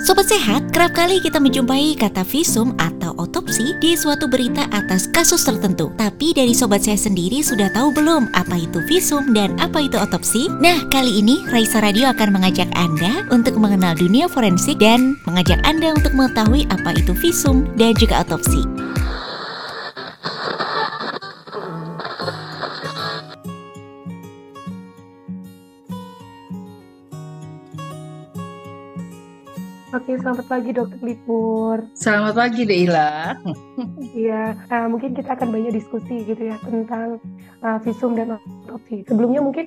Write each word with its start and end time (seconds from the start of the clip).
Sobat 0.00 0.32
Sehat, 0.32 0.72
kerap 0.72 0.96
kali 0.96 1.20
kita 1.20 1.36
menjumpai 1.36 1.92
kata 1.92 2.24
visum 2.24 2.72
atau 2.80 3.12
otopsi 3.20 3.76
di 3.84 3.92
suatu 3.92 4.32
berita 4.32 4.64
atas 4.72 5.04
kasus 5.12 5.44
tertentu. 5.44 5.92
Tapi 6.00 6.32
dari 6.32 6.56
Sobat 6.56 6.80
Sehat 6.80 7.04
sendiri 7.04 7.44
sudah 7.44 7.68
tahu 7.76 7.92
belum 7.92 8.32
apa 8.32 8.56
itu 8.56 8.80
visum 8.88 9.36
dan 9.36 9.60
apa 9.60 9.84
itu 9.84 10.00
otopsi? 10.00 10.48
Nah, 10.56 10.88
kali 10.88 11.20
ini 11.20 11.44
Raisa 11.52 11.84
Radio 11.84 12.08
akan 12.16 12.32
mengajak 12.32 12.72
Anda 12.80 13.28
untuk 13.28 13.60
mengenal 13.60 13.92
dunia 13.92 14.24
forensik 14.24 14.80
dan 14.80 15.20
mengajak 15.28 15.60
Anda 15.68 15.92
untuk 15.92 16.16
mengetahui 16.16 16.64
apa 16.72 16.96
itu 16.96 17.12
visum 17.20 17.68
dan 17.76 17.92
juga 18.00 18.24
otopsi. 18.24 18.64
Selamat 30.30 30.46
pagi 30.46 30.70
Dokter 30.70 31.00
Lipur. 31.02 31.76
Selamat 31.98 32.34
pagi 32.38 32.62
Deila. 32.62 33.34
Iya, 34.14 34.54
uh, 34.70 34.86
mungkin 34.86 35.10
kita 35.10 35.34
akan 35.34 35.50
banyak 35.50 35.74
diskusi 35.74 36.22
gitu 36.22 36.38
ya 36.38 36.54
tentang 36.62 37.18
uh, 37.66 37.82
visum 37.82 38.14
dan 38.14 38.38
otopsi. 38.38 39.02
Sebelumnya 39.10 39.42
mungkin 39.42 39.66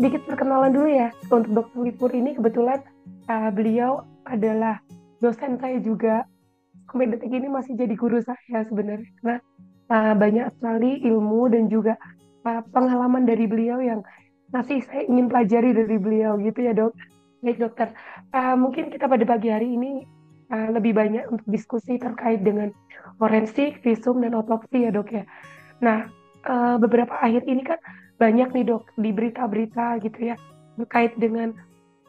sedikit 0.00 0.24
perkenalan 0.24 0.72
dulu 0.72 0.88
ya 0.88 1.12
untuk 1.28 1.52
Dokter 1.52 1.84
Lipur 1.84 2.08
ini 2.16 2.32
kebetulan 2.32 2.80
uh, 3.28 3.52
beliau 3.52 4.08
adalah 4.24 4.80
dosen 5.20 5.60
saya 5.60 5.76
juga. 5.84 6.24
Sampai 6.88 7.12
detik 7.12 7.36
ini 7.36 7.52
masih 7.52 7.76
jadi 7.76 7.92
guru 7.92 8.24
saya 8.24 8.64
sebenarnya 8.72 9.04
karena 9.20 9.36
uh, 9.92 10.14
banyak 10.16 10.48
sekali 10.56 11.04
ilmu 11.12 11.52
dan 11.52 11.68
juga 11.68 12.00
uh, 12.48 12.64
pengalaman 12.72 13.28
dari 13.28 13.44
beliau 13.44 13.84
yang 13.84 14.00
masih 14.48 14.80
saya 14.88 15.04
ingin 15.04 15.28
pelajari 15.28 15.76
dari 15.76 16.00
beliau 16.00 16.40
gitu 16.40 16.64
ya 16.64 16.72
dok. 16.72 16.96
Baik 17.40 17.56
dokter, 17.56 17.88
uh, 18.36 18.52
mungkin 18.52 18.92
kita 18.92 19.08
pada 19.08 19.24
pagi 19.24 19.48
hari 19.48 19.72
ini 19.72 20.04
uh, 20.52 20.68
lebih 20.76 20.92
banyak 20.92 21.24
untuk 21.32 21.48
diskusi 21.48 21.96
terkait 21.96 22.44
dengan 22.44 22.68
forensik, 23.16 23.80
visum, 23.80 24.20
dan 24.20 24.36
otopsi 24.36 24.84
ya 24.84 24.92
dok 24.92 25.08
ya. 25.08 25.24
Nah, 25.80 26.04
uh, 26.44 26.76
beberapa 26.76 27.16
akhir 27.16 27.48
ini 27.48 27.64
kan 27.64 27.80
banyak 28.20 28.52
nih 28.52 28.64
dok 28.68 28.92
di 29.00 29.10
berita-berita 29.16 30.04
gitu 30.04 30.20
ya 30.20 30.36
terkait 30.76 31.16
dengan 31.16 31.56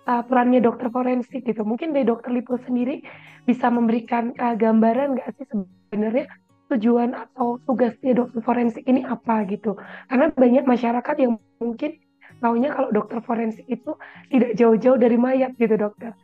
uh, 0.04 0.24
perannya 0.28 0.60
dokter 0.60 0.92
forensik 0.92 1.48
gitu. 1.48 1.64
Mungkin 1.64 1.96
dari 1.96 2.04
dokter 2.04 2.36
Lipo 2.36 2.60
sendiri 2.68 3.00
bisa 3.48 3.72
memberikan 3.72 4.36
uh, 4.36 4.56
gambaran 4.60 5.16
nggak 5.16 5.32
sih 5.40 5.48
sebenarnya 5.48 6.28
tujuan 6.72 7.16
atau 7.16 7.60
tugasnya 7.64 8.20
dokter 8.20 8.44
forensik 8.44 8.84
ini 8.84 9.08
apa 9.08 9.48
gitu? 9.48 9.80
Karena 10.12 10.28
banyak 10.32 10.68
masyarakat 10.68 11.16
yang 11.24 11.40
mungkin 11.60 11.96
taunya 12.42 12.74
kalau 12.74 12.90
dokter 12.90 13.22
forensik 13.22 13.66
itu 13.70 13.94
tidak 14.34 14.58
jauh-jauh 14.58 14.98
dari 14.98 15.16
mayat 15.16 15.54
gitu 15.62 15.78
dokter. 15.78 16.18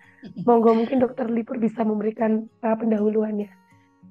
Monggo 0.44 0.74
mungkin 0.74 1.00
dokter 1.00 1.30
Lipur 1.30 1.62
bisa 1.62 1.86
memberikan 1.86 2.50
uh, 2.66 2.76
pendahuluannya. 2.76 3.48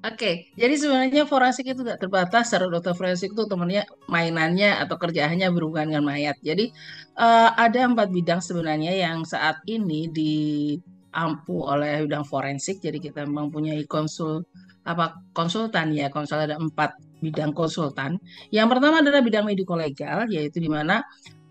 Oke, 0.05 0.13
okay. 0.13 0.35
jadi 0.53 0.77
sebenarnya 0.77 1.25
forensik 1.25 1.73
itu 1.73 1.81
tidak 1.81 1.97
terbatas. 1.97 2.53
Secara 2.53 2.69
dokter 2.69 2.93
forensik 2.93 3.33
itu 3.33 3.43
temannya 3.49 3.81
mainannya 4.05 4.77
atau 4.77 4.93
kerjaannya 4.93 5.49
berhubungan 5.49 5.89
dengan 5.89 6.05
mayat. 6.05 6.37
Jadi 6.45 6.69
uh, 7.17 7.49
ada 7.57 7.89
empat 7.89 8.13
bidang 8.13 8.37
sebenarnya 8.37 8.93
yang 8.93 9.25
saat 9.25 9.57
ini 9.65 10.05
diampu 10.13 11.65
oleh 11.65 12.05
bidang 12.05 12.29
forensik. 12.29 12.77
Jadi 12.77 13.09
kita 13.09 13.25
mempunyai 13.25 13.89
konsul 13.89 14.45
apa 14.85 15.17
konsultan 15.33 15.91
ya 15.91 16.13
konsul 16.13 16.45
ada 16.45 16.61
empat 16.61 16.93
bidang 17.17 17.57
konsultan. 17.57 18.21
Yang 18.53 18.77
pertama 18.77 19.01
adalah 19.01 19.25
bidang 19.25 19.49
mediko 19.49 19.73
legal, 19.73 20.29
yaitu 20.29 20.61
di 20.61 20.69
mana 20.69 21.01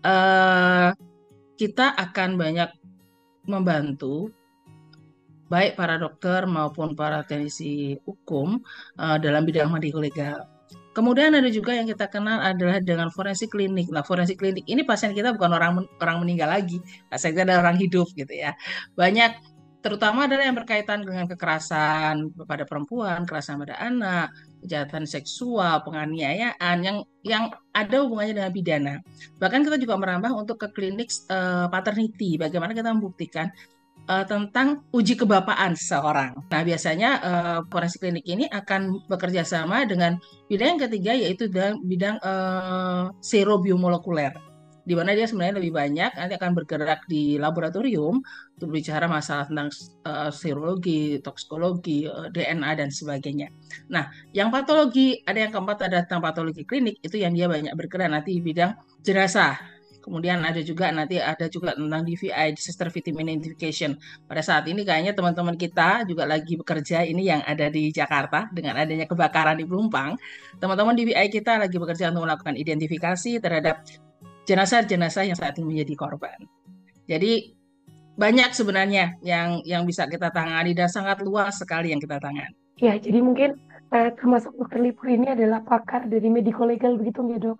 uh, 0.05 0.89
kita 1.57 1.95
akan 1.97 2.37
banyak 2.37 2.69
membantu 3.47 4.29
baik 5.47 5.79
para 5.79 5.95
dokter 5.95 6.43
maupun 6.43 6.93
para 6.93 7.23
teknisi 7.23 7.95
hukum 8.03 8.59
uh, 8.99 9.17
dalam 9.17 9.47
bidang 9.47 9.71
mediko 9.71 10.03
legal. 10.03 10.43
Kemudian 10.91 11.29
ada 11.37 11.45
juga 11.53 11.77
yang 11.77 11.85
kita 11.85 12.09
kenal 12.09 12.41
adalah 12.41 12.81
dengan 12.81 13.13
forensik 13.13 13.53
klinik. 13.53 13.87
Nah, 13.93 14.01
forensik 14.01 14.41
klinik 14.41 14.65
ini 14.65 14.81
pasien 14.81 15.13
kita 15.13 15.29
bukan 15.29 15.53
orang 15.53 15.85
orang 16.01 16.17
meninggal 16.25 16.49
lagi, 16.49 16.81
pasien 17.07 17.37
kita 17.37 17.45
adalah 17.47 17.69
orang 17.69 17.77
hidup 17.77 18.09
gitu 18.17 18.33
ya. 18.33 18.57
Banyak 18.97 19.37
terutama 19.85 20.25
adalah 20.25 20.49
yang 20.49 20.57
berkaitan 20.57 21.05
dengan 21.05 21.29
kekerasan 21.29 22.33
pada 22.49 22.65
perempuan, 22.65 23.23
kekerasan 23.23 23.61
pada 23.61 23.77
anak, 23.77 24.33
kejahatan 24.63 25.03
seksual, 25.05 25.83
penganiayaan 25.83 26.77
yang 26.81 26.97
yang 27.21 27.51
ada 27.75 28.03
hubungannya 28.03 28.33
dengan 28.37 28.53
pidana. 28.53 28.95
Bahkan 29.37 29.61
kita 29.67 29.77
juga 29.77 29.99
merambah 29.99 30.31
untuk 30.33 30.57
ke 30.63 30.67
klinik 30.73 31.11
uh, 31.29 31.67
paternity, 31.67 32.39
bagaimana 32.39 32.71
kita 32.71 32.89
membuktikan 32.93 33.51
uh, 34.07 34.25
tentang 34.25 34.87
uji 34.95 35.19
kebapaan 35.19 35.75
seseorang. 35.75 36.33
Nah, 36.47 36.61
biasanya 36.63 37.09
uh, 37.21 37.59
forensik 37.67 38.07
klinik 38.07 38.25
ini 38.25 38.47
akan 38.47 39.05
bekerja 39.11 39.43
sama 39.43 39.83
dengan 39.83 40.17
bidang 40.47 40.77
yang 40.77 40.81
ketiga 40.89 41.11
yaitu 41.13 41.51
dalam 41.51 41.83
bidang 41.83 42.17
uh, 42.23 43.11
serobiomolekuler 43.19 44.46
di 44.87 44.95
mana 44.95 45.11
dia 45.11 45.27
sebenarnya 45.27 45.59
lebih 45.59 45.75
banyak 45.75 46.11
nanti 46.15 46.33
akan 46.39 46.51
bergerak 46.55 47.03
di 47.11 47.35
laboratorium 47.35 48.23
untuk 48.55 48.69
bicara 48.71 49.11
masalah 49.11 49.43
tentang 49.43 49.67
uh, 50.07 50.31
serologi, 50.31 51.19
toksikologi, 51.19 52.07
uh, 52.07 52.31
eh, 52.31 52.47
DNA 52.47 52.71
dan 52.79 52.87
sebagainya. 52.87 53.51
Nah, 53.91 54.07
yang 54.31 54.47
patologi 54.47 55.19
ada 55.27 55.43
yang 55.43 55.51
keempat 55.51 55.91
ada 55.91 56.07
tentang 56.07 56.23
patologi 56.23 56.63
klinik 56.63 57.03
itu 57.03 57.19
yang 57.19 57.35
dia 57.35 57.51
banyak 57.51 57.75
bergerak 57.75 58.07
nanti 58.07 58.39
di 58.39 58.41
bidang 58.41 58.79
jenazah. 59.03 59.59
Kemudian 60.07 60.39
ada 60.39 60.63
juga 60.63 60.87
nanti 60.87 61.19
ada 61.19 61.51
juga 61.51 61.75
tentang 61.75 62.07
DVI, 62.07 62.55
disaster 62.55 62.87
victim 62.87 63.19
identification. 63.19 63.99
Pada 64.23 64.39
saat 64.39 64.63
ini 64.71 64.87
kayaknya 64.87 65.11
teman-teman 65.11 65.59
kita 65.59 66.07
juga 66.07 66.23
lagi 66.23 66.55
bekerja 66.55 67.03
ini 67.03 67.27
yang 67.27 67.43
ada 67.43 67.67
di 67.67 67.91
Jakarta 67.91 68.47
dengan 68.55 68.79
adanya 68.79 69.03
kebakaran 69.03 69.59
di 69.59 69.67
Pelumpang. 69.67 70.15
Teman-teman 70.63 70.95
DVI 70.95 71.27
kita 71.27 71.59
lagi 71.59 71.75
bekerja 71.75 72.07
untuk 72.15 72.23
melakukan 72.23 72.55
identifikasi 72.55 73.43
terhadap 73.43 73.83
jenazah-jenazah 74.47 75.27
yang 75.27 75.37
saat 75.37 75.59
ini 75.59 75.77
menjadi 75.77 75.93
korban. 75.99 76.39
Jadi 77.05 77.53
banyak 78.17 78.49
sebenarnya 78.55 79.19
yang 79.21 79.61
yang 79.67 79.83
bisa 79.85 80.09
kita 80.09 80.33
tangani 80.33 80.73
dan 80.73 80.89
sangat 80.89 81.21
luas 81.21 81.59
sekali 81.59 81.93
yang 81.93 82.01
kita 82.01 82.17
tangani. 82.17 82.55
Ya, 82.81 82.97
jadi 82.97 83.19
mungkin 83.21 83.59
eh, 83.93 84.09
termasuk 84.17 84.55
dokter 84.57 84.81
Lipur 84.81 85.11
ini 85.11 85.35
adalah 85.35 85.61
pakar 85.61 86.07
dari 86.09 86.31
medico 86.31 86.65
legal 86.65 86.97
begitu 86.97 87.21
ya 87.29 87.37
dok? 87.37 87.59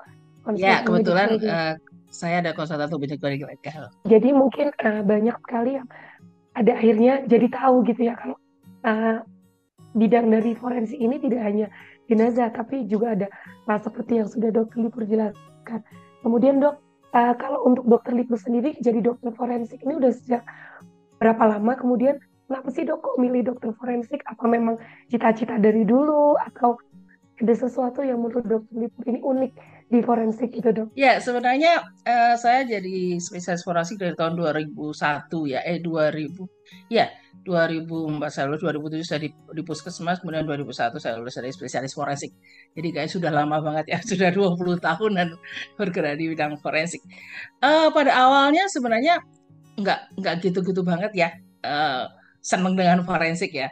ya, 0.55 0.79
kebetulan 0.79 1.35
uh, 1.43 1.73
saya 2.07 2.39
ada 2.39 2.55
konsultan 2.55 2.87
untuk 2.87 3.03
medico 3.03 3.27
legal. 3.27 3.91
Jadi 4.07 4.29
mungkin 4.31 4.71
uh, 4.79 5.03
banyak 5.03 5.35
sekali 5.43 5.75
yang 5.75 5.87
ada 6.55 6.71
akhirnya 6.73 7.13
jadi 7.27 7.47
tahu 7.51 7.75
gitu 7.85 8.01
ya 8.07 8.13
kalau 8.15 8.37
uh, 8.87 9.21
bidang 9.93 10.31
dari 10.31 10.55
forensik 10.55 10.97
ini 10.97 11.19
tidak 11.19 11.41
hanya 11.43 11.67
jenazah 12.07 12.49
tapi 12.49 12.87
juga 12.87 13.13
ada 13.13 13.27
uh, 13.67 13.79
seperti 13.81 14.23
yang 14.23 14.27
sudah 14.31 14.49
dokter 14.49 14.79
Lipur 14.81 15.03
jelaskan 15.05 15.83
Kemudian 16.27 16.59
dok, 16.59 16.75
uh, 17.15 17.31
kalau 17.39 17.63
untuk 17.63 17.87
dokter 17.87 18.11
Lipus 18.11 18.43
sendiri 18.43 18.75
jadi 18.83 18.99
dokter 18.99 19.31
forensik 19.31 19.79
ini 19.87 19.95
udah 19.95 20.11
sejak 20.11 20.43
berapa 21.23 21.55
lama? 21.55 21.79
Kemudian 21.79 22.19
kenapa 22.51 22.67
sih 22.67 22.83
dok 22.83 22.99
kok 22.99 23.15
milih 23.15 23.47
dokter 23.47 23.71
forensik? 23.79 24.19
Apa 24.27 24.43
memang 24.43 24.75
cita-cita 25.07 25.55
dari 25.55 25.87
dulu 25.87 26.35
atau 26.35 26.75
ada 27.39 27.53
sesuatu 27.55 28.03
yang 28.03 28.19
menurut 28.19 28.43
dokter 28.43 28.75
Lipus 28.75 29.07
ini 29.07 29.23
unik 29.23 29.51
di 29.87 29.99
forensik 30.03 30.51
itu 30.51 30.67
dok? 30.75 30.91
Ya 30.99 31.23
sebenarnya 31.23 31.95
uh, 32.03 32.35
saya 32.35 32.67
jadi 32.67 33.23
spesialis 33.23 33.63
forensik 33.63 33.95
dari 33.95 34.11
tahun 34.11 34.35
2001 34.35 35.31
ya, 35.47 35.63
eh 35.63 35.79
2000 35.79 36.91
ya 36.91 37.07
2004 37.47 38.19
saya 38.27 38.45
lulus 38.51 38.61
2007 38.67 39.07
saya 39.07 39.19
di, 39.23 39.29
di 39.31 39.63
puskesmas 39.63 40.19
kemudian 40.19 40.43
2001 40.43 40.99
saya 40.99 41.15
lulus 41.15 41.39
dari 41.39 41.55
spesialis 41.55 41.95
forensik. 41.95 42.35
Jadi 42.75 42.87
kayak 42.91 43.07
sudah 43.07 43.31
lama 43.31 43.63
banget 43.63 43.95
ya 43.95 43.99
sudah 44.11 44.29
20 44.35 44.59
tahunan 44.83 45.27
bergerak 45.79 46.19
di 46.19 46.35
bidang 46.35 46.59
forensik. 46.59 46.99
Uh, 47.63 47.87
pada 47.95 48.11
awalnya 48.11 48.67
sebenarnya 48.67 49.23
nggak 49.79 50.19
nggak 50.19 50.35
gitu-gitu 50.43 50.83
banget 50.83 51.11
ya 51.15 51.29
uh, 51.63 52.11
seneng 52.43 52.75
dengan 52.75 53.07
forensik 53.07 53.55
ya. 53.55 53.71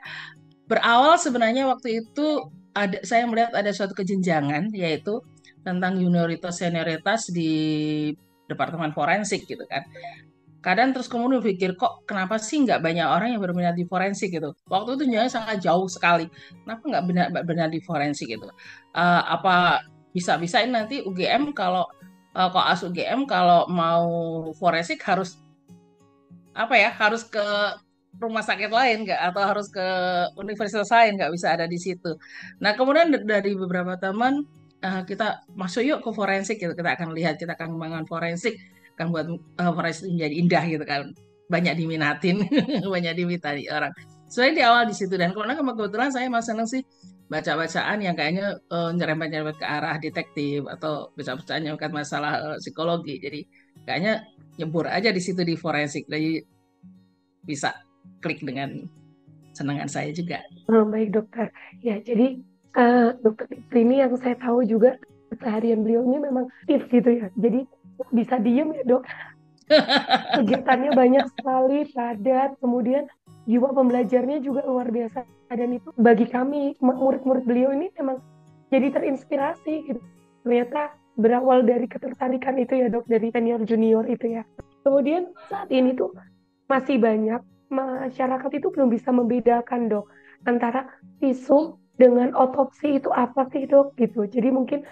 Berawal 0.65 1.19
sebenarnya 1.19 1.67
waktu 1.67 2.01
itu 2.01 2.47
ada 2.71 3.03
saya 3.03 3.27
melihat 3.27 3.51
ada 3.51 3.69
suatu 3.75 3.91
kejenjangan 3.91 4.71
yaitu 4.71 5.19
tentang 5.67 5.99
junioritas 5.99 6.63
senioritas 6.63 7.29
di 7.33 7.51
departemen 8.45 8.93
forensik 8.93 9.49
gitu 9.49 9.65
kan 9.65 9.81
kadang 10.65 10.97
terus 10.97 11.05
kemudian 11.05 11.45
berpikir 11.45 11.77
kok 11.77 12.01
kenapa 12.09 12.41
sih 12.41 12.65
nggak 12.65 12.81
banyak 12.81 13.05
orang 13.05 13.37
yang 13.37 13.41
berminat 13.45 13.77
di 13.77 13.85
forensik? 13.85 14.33
gitu. 14.33 14.49
Waktu 14.65 14.97
itu 14.97 15.03
nilainya 15.05 15.29
sangat 15.29 15.61
jauh 15.61 15.85
sekali. 15.85 16.25
Kenapa 16.65 16.81
nggak 16.89 17.03
benar 17.05 17.27
benar 17.45 17.67
di 17.69 17.77
forensik 17.85 18.33
gitu? 18.33 18.49
Uh, 18.97 19.21
apa 19.29 19.85
bisa 20.09 20.41
bisain 20.41 20.73
nanti 20.73 21.05
UGM 21.05 21.53
kalau 21.53 21.85
uh, 22.33 22.49
kok 22.49 22.65
as 22.65 22.81
UGM 22.81 23.29
kalau 23.29 23.69
mau 23.69 24.09
forensik 24.57 24.97
harus 25.05 25.37
apa 26.57 26.73
ya 26.73 26.89
harus 26.89 27.21
ke 27.29 27.45
rumah 28.17 28.41
sakit 28.41 28.73
lain 28.73 29.05
nggak? 29.05 29.21
Atau 29.21 29.43
harus 29.45 29.69
ke 29.69 29.85
universitas 30.41 30.89
lain 30.89 31.21
nggak 31.21 31.29
bisa 31.29 31.53
ada 31.53 31.69
di 31.69 31.77
situ. 31.77 32.17
Nah 32.57 32.73
kemudian 32.73 33.13
dari 33.21 33.53
beberapa 33.53 34.01
teman 34.01 34.41
uh, 34.81 35.05
kita 35.05 35.45
masuk 35.53 35.85
yuk 35.85 36.01
ke 36.01 36.09
forensik 36.09 36.57
gitu. 36.57 36.73
Kita 36.73 36.97
akan 36.97 37.13
lihat 37.13 37.37
kita 37.37 37.53
akan 37.53 37.77
mengembangkan 37.77 38.09
forensik 38.09 38.57
kan 38.95 39.11
buat 39.11 39.27
uh, 39.29 39.71
forest 39.75 40.07
menjadi 40.07 40.35
indah 40.35 40.63
gitu 40.67 40.85
kan 40.87 41.11
banyak 41.51 41.77
diminatin 41.77 42.41
banyak 42.95 43.13
diminati 43.13 43.69
orang 43.69 43.93
Sebenarnya 44.25 44.55
di 44.57 44.63
awal 44.65 44.83
di 44.89 44.95
situ 44.97 45.13
dan 45.21 45.31
karena 45.37 45.53
kebetulan 45.53 46.09
saya 46.09 46.25
masih 46.27 46.57
seneng 46.57 46.67
sih 46.67 46.81
baca-bacaan 47.29 47.97
yang 48.01 48.17
kayaknya 48.17 48.57
uh, 48.69 48.89
nyerempet-nyerempet 48.93 49.57
ke 49.61 49.65
arah 49.65 49.97
detektif 49.97 50.65
atau 50.69 51.13
baca-bacaan 51.13 51.61
yang 51.65 51.77
masalah 51.93 52.33
uh, 52.41 52.57
psikologi. 52.57 53.21
Jadi 53.21 53.45
kayaknya 53.85 54.25
nyebur 54.57 54.89
aja 54.89 55.13
di 55.13 55.21
situ 55.21 55.41
di 55.45 55.57
forensik. 55.57 56.09
Jadi 56.09 56.41
bisa 57.45 57.73
klik 58.21 58.41
dengan 58.41 58.85
senangan 59.53 59.89
saya 59.89 60.09
juga. 60.13 60.41
Oh, 60.69 60.85
baik 60.85 61.13
dokter. 61.13 61.49
Ya, 61.81 62.01
jadi 62.01 62.41
uh, 62.77 63.13
dokter 63.21 63.49
ini 63.77 64.01
yang 64.01 64.13
saya 64.17 64.37
tahu 64.37 64.65
juga 64.65 64.97
keseharian 65.33 65.81
beliau 65.81 66.05
ini 66.05 66.17
memang 66.21 66.45
aktif 66.65 66.81
gitu 66.89 67.09
ya. 67.09 67.27
Jadi 67.37 67.65
bisa 68.11 68.35
diem 68.39 68.71
ya 68.75 68.83
dok. 68.83 69.03
Kegiatannya 70.37 70.91
banyak 70.93 71.25
sekali, 71.33 71.89
padat. 71.89 72.53
Kemudian 72.61 73.09
jiwa 73.45 73.69
pembelajarnya 73.73 74.41
juga 74.41 74.65
luar 74.65 74.89
biasa 74.89 75.25
dan 75.53 75.77
itu 75.77 75.93
bagi 75.95 76.25
kami 76.25 76.73
murid-murid 76.81 77.45
beliau 77.45 77.69
ini 77.71 77.93
memang 78.01 78.17
jadi 78.73 78.89
terinspirasi 78.89 79.73
gitu. 79.85 80.01
ternyata 80.41 80.97
berawal 81.15 81.61
dari 81.61 81.85
ketertarikan 81.85 82.57
itu 82.57 82.81
ya 82.81 82.87
dok 82.89 83.05
dari 83.05 83.29
senior 83.29 83.61
junior 83.61 84.03
itu 84.09 84.41
ya 84.41 84.43
kemudian 84.81 85.29
saat 85.47 85.69
ini 85.69 85.93
tuh 85.93 86.11
masih 86.65 86.97
banyak 86.97 87.39
masyarakat 87.69 88.51
itu 88.57 88.67
belum 88.73 88.89
bisa 88.89 89.13
membedakan 89.13 89.87
dok 89.93 90.09
antara 90.49 90.89
visum 91.21 91.77
dengan 91.95 92.33
otopsi 92.33 92.97
itu 92.97 93.13
apa 93.13 93.45
sih 93.53 93.69
dok 93.69 93.93
gitu 94.01 94.25
jadi 94.25 94.49
mungkin 94.49 94.83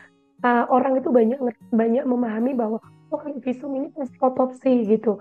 uh, 0.43 0.67
orang 0.69 0.99
itu 0.99 1.09
banyak 1.09 1.39
banyak 1.71 2.03
memahami 2.05 2.51
bahwa 2.53 2.77
oh 3.09 3.17
kalau 3.17 3.39
visum 3.41 3.73
ini 3.73 3.87
pasti 3.95 4.17
otopsi 4.21 4.71
gitu 4.85 5.17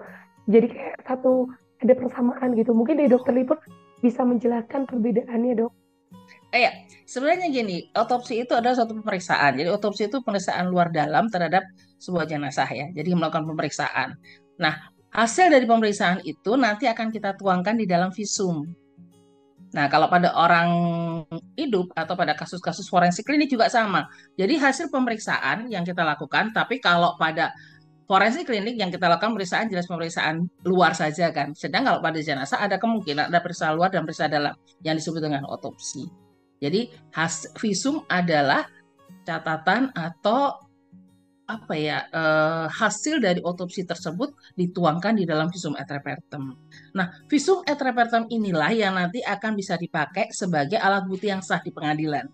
jadi 0.51 0.67
kayak 0.67 0.97
satu 1.07 1.47
ada 1.83 1.95
persamaan 1.99 2.55
gitu. 2.55 2.73
Mungkin 2.73 2.99
dari 2.99 3.11
dokter 3.11 3.35
Liput 3.35 3.59
bisa 4.03 4.23
menjelaskan 4.23 4.87
perbedaannya 4.87 5.67
dok. 5.67 5.73
Eh, 6.53 6.69
ya, 6.69 6.73
sebenarnya 7.09 7.49
gini, 7.49 7.89
otopsi 7.97 8.45
itu 8.45 8.53
adalah 8.53 8.77
suatu 8.77 8.95
pemeriksaan. 8.99 9.57
Jadi 9.57 9.69
otopsi 9.73 10.07
itu 10.07 10.21
pemeriksaan 10.21 10.69
luar 10.69 10.93
dalam 10.93 11.27
terhadap 11.33 11.65
sebuah 11.97 12.29
jenazah 12.29 12.69
ya. 12.69 12.87
Jadi 12.93 13.17
melakukan 13.17 13.49
pemeriksaan. 13.49 14.21
Nah, 14.61 14.75
hasil 15.17 15.49
dari 15.49 15.65
pemeriksaan 15.65 16.21
itu 16.23 16.55
nanti 16.61 16.87
akan 16.87 17.09
kita 17.09 17.35
tuangkan 17.41 17.79
di 17.79 17.89
dalam 17.89 18.13
visum. 18.13 18.69
Nah, 19.73 19.89
kalau 19.89 20.07
pada 20.13 20.37
orang 20.37 20.69
hidup 21.57 21.91
atau 21.97 22.13
pada 22.13 22.37
kasus-kasus 22.37 22.87
forensik 22.93 23.25
klinik 23.25 23.49
juga 23.49 23.73
sama. 23.73 24.05
Jadi 24.37 24.61
hasil 24.61 24.93
pemeriksaan 24.93 25.73
yang 25.73 25.81
kita 25.83 26.05
lakukan, 26.05 26.53
tapi 26.53 26.77
kalau 26.77 27.17
pada 27.17 27.57
forensik 28.05 28.53
klinik 28.53 28.77
yang 28.77 28.93
kita 28.93 29.09
lakukan 29.09 29.33
pemeriksaan 29.33 29.73
jelas 29.73 29.89
pemeriksaan 29.89 30.45
luar 30.69 30.93
saja 30.93 31.33
kan. 31.33 31.57
Sedang 31.57 31.89
kalau 31.89 32.05
pada 32.05 32.21
jenazah 32.21 32.61
ada 32.61 32.77
kemungkinan 32.77 33.33
ada 33.33 33.41
periksa 33.41 33.73
luar 33.73 33.89
dan 33.89 34.05
periksa 34.05 34.29
dalam 34.29 34.53
yang 34.85 35.01
disebut 35.01 35.25
dengan 35.25 35.49
otopsi. 35.49 36.05
Jadi 36.63 36.93
has, 37.17 37.51
visum 37.59 38.07
adalah 38.07 38.69
catatan 39.27 39.91
atau 39.97 40.62
apa 41.59 41.75
ya 41.77 41.99
eh, 42.09 42.67
hasil 42.73 43.21
dari 43.21 43.41
otopsi 43.45 43.85
tersebut 43.85 44.33
dituangkan 44.57 45.21
di 45.21 45.25
dalam 45.29 45.53
visum 45.53 45.77
et 45.77 45.89
repertum. 45.89 46.57
Nah, 46.97 47.07
visum 47.29 47.61
et 47.69 47.77
repertum 47.77 48.29
inilah 48.33 48.71
yang 48.73 48.97
nanti 48.97 49.21
akan 49.21 49.53
bisa 49.53 49.77
dipakai 49.77 50.33
sebagai 50.33 50.81
alat 50.81 51.05
bukti 51.05 51.29
yang 51.29 51.45
sah 51.45 51.61
di 51.61 51.69
pengadilan. 51.69 52.25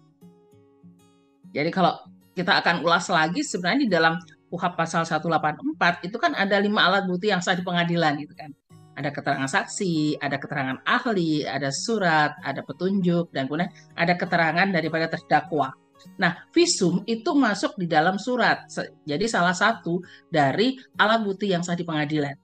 Jadi 1.50 1.70
kalau 1.75 1.99
kita 2.38 2.62
akan 2.62 2.87
ulas 2.87 3.11
lagi 3.11 3.43
sebenarnya 3.43 3.81
di 3.82 3.91
dalam 3.91 4.15
KUHP 4.49 4.75
pasal 4.79 5.03
184 5.05 6.06
itu 6.09 6.17
kan 6.17 6.32
ada 6.32 6.56
lima 6.62 6.87
alat 6.88 7.05
bukti 7.05 7.29
yang 7.29 7.43
sah 7.43 7.59
di 7.59 7.67
pengadilan 7.67 8.17
gitu 8.23 8.32
kan. 8.38 8.55
Ada 8.99 9.14
keterangan 9.14 9.47
saksi, 9.47 10.19
ada 10.19 10.43
keterangan 10.43 10.79
ahli, 10.82 11.47
ada 11.47 11.71
surat, 11.71 12.35
ada 12.43 12.67
petunjuk, 12.67 13.31
dan 13.31 13.47
kemudian 13.47 13.71
ada 13.94 14.19
keterangan 14.19 14.67
daripada 14.75 15.06
terdakwa. 15.06 15.71
Nah, 16.19 16.47
visum 16.55 17.03
itu 17.06 17.31
masuk 17.35 17.79
di 17.79 17.87
dalam 17.87 18.17
surat. 18.17 18.67
Jadi 19.05 19.27
salah 19.27 19.55
satu 19.55 20.03
dari 20.31 20.79
alat 20.99 21.21
bukti 21.23 21.50
yang 21.50 21.62
sah 21.62 21.79
di 21.79 21.87
pengadilan. 21.87 22.35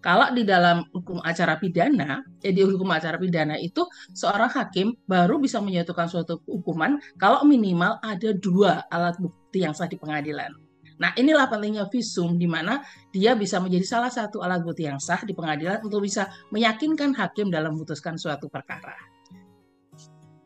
Kalau 0.00 0.32
di 0.32 0.48
dalam 0.48 0.80
hukum 0.96 1.20
acara 1.20 1.60
pidana, 1.60 2.24
jadi 2.40 2.64
hukum 2.64 2.88
acara 2.88 3.20
pidana 3.20 3.60
itu 3.60 3.84
seorang 4.16 4.48
hakim 4.48 4.96
baru 5.04 5.36
bisa 5.36 5.60
menyatukan 5.60 6.08
suatu 6.08 6.40
hukuman 6.48 6.96
kalau 7.20 7.44
minimal 7.44 8.00
ada 8.00 8.32
dua 8.32 8.88
alat 8.88 9.20
bukti 9.20 9.60
yang 9.60 9.76
sah 9.76 9.84
di 9.84 10.00
pengadilan. 10.00 10.56
Nah, 11.00 11.12
inilah 11.16 11.48
pentingnya 11.52 11.88
visum 11.92 12.40
di 12.40 12.48
mana 12.48 12.80
dia 13.12 13.36
bisa 13.36 13.60
menjadi 13.60 13.84
salah 13.84 14.12
satu 14.12 14.40
alat 14.40 14.64
bukti 14.64 14.88
yang 14.88 15.00
sah 15.00 15.20
di 15.20 15.36
pengadilan 15.36 15.84
untuk 15.84 16.00
bisa 16.00 16.32
meyakinkan 16.48 17.12
hakim 17.16 17.52
dalam 17.52 17.76
memutuskan 17.76 18.16
suatu 18.16 18.48
perkara. 18.48 19.19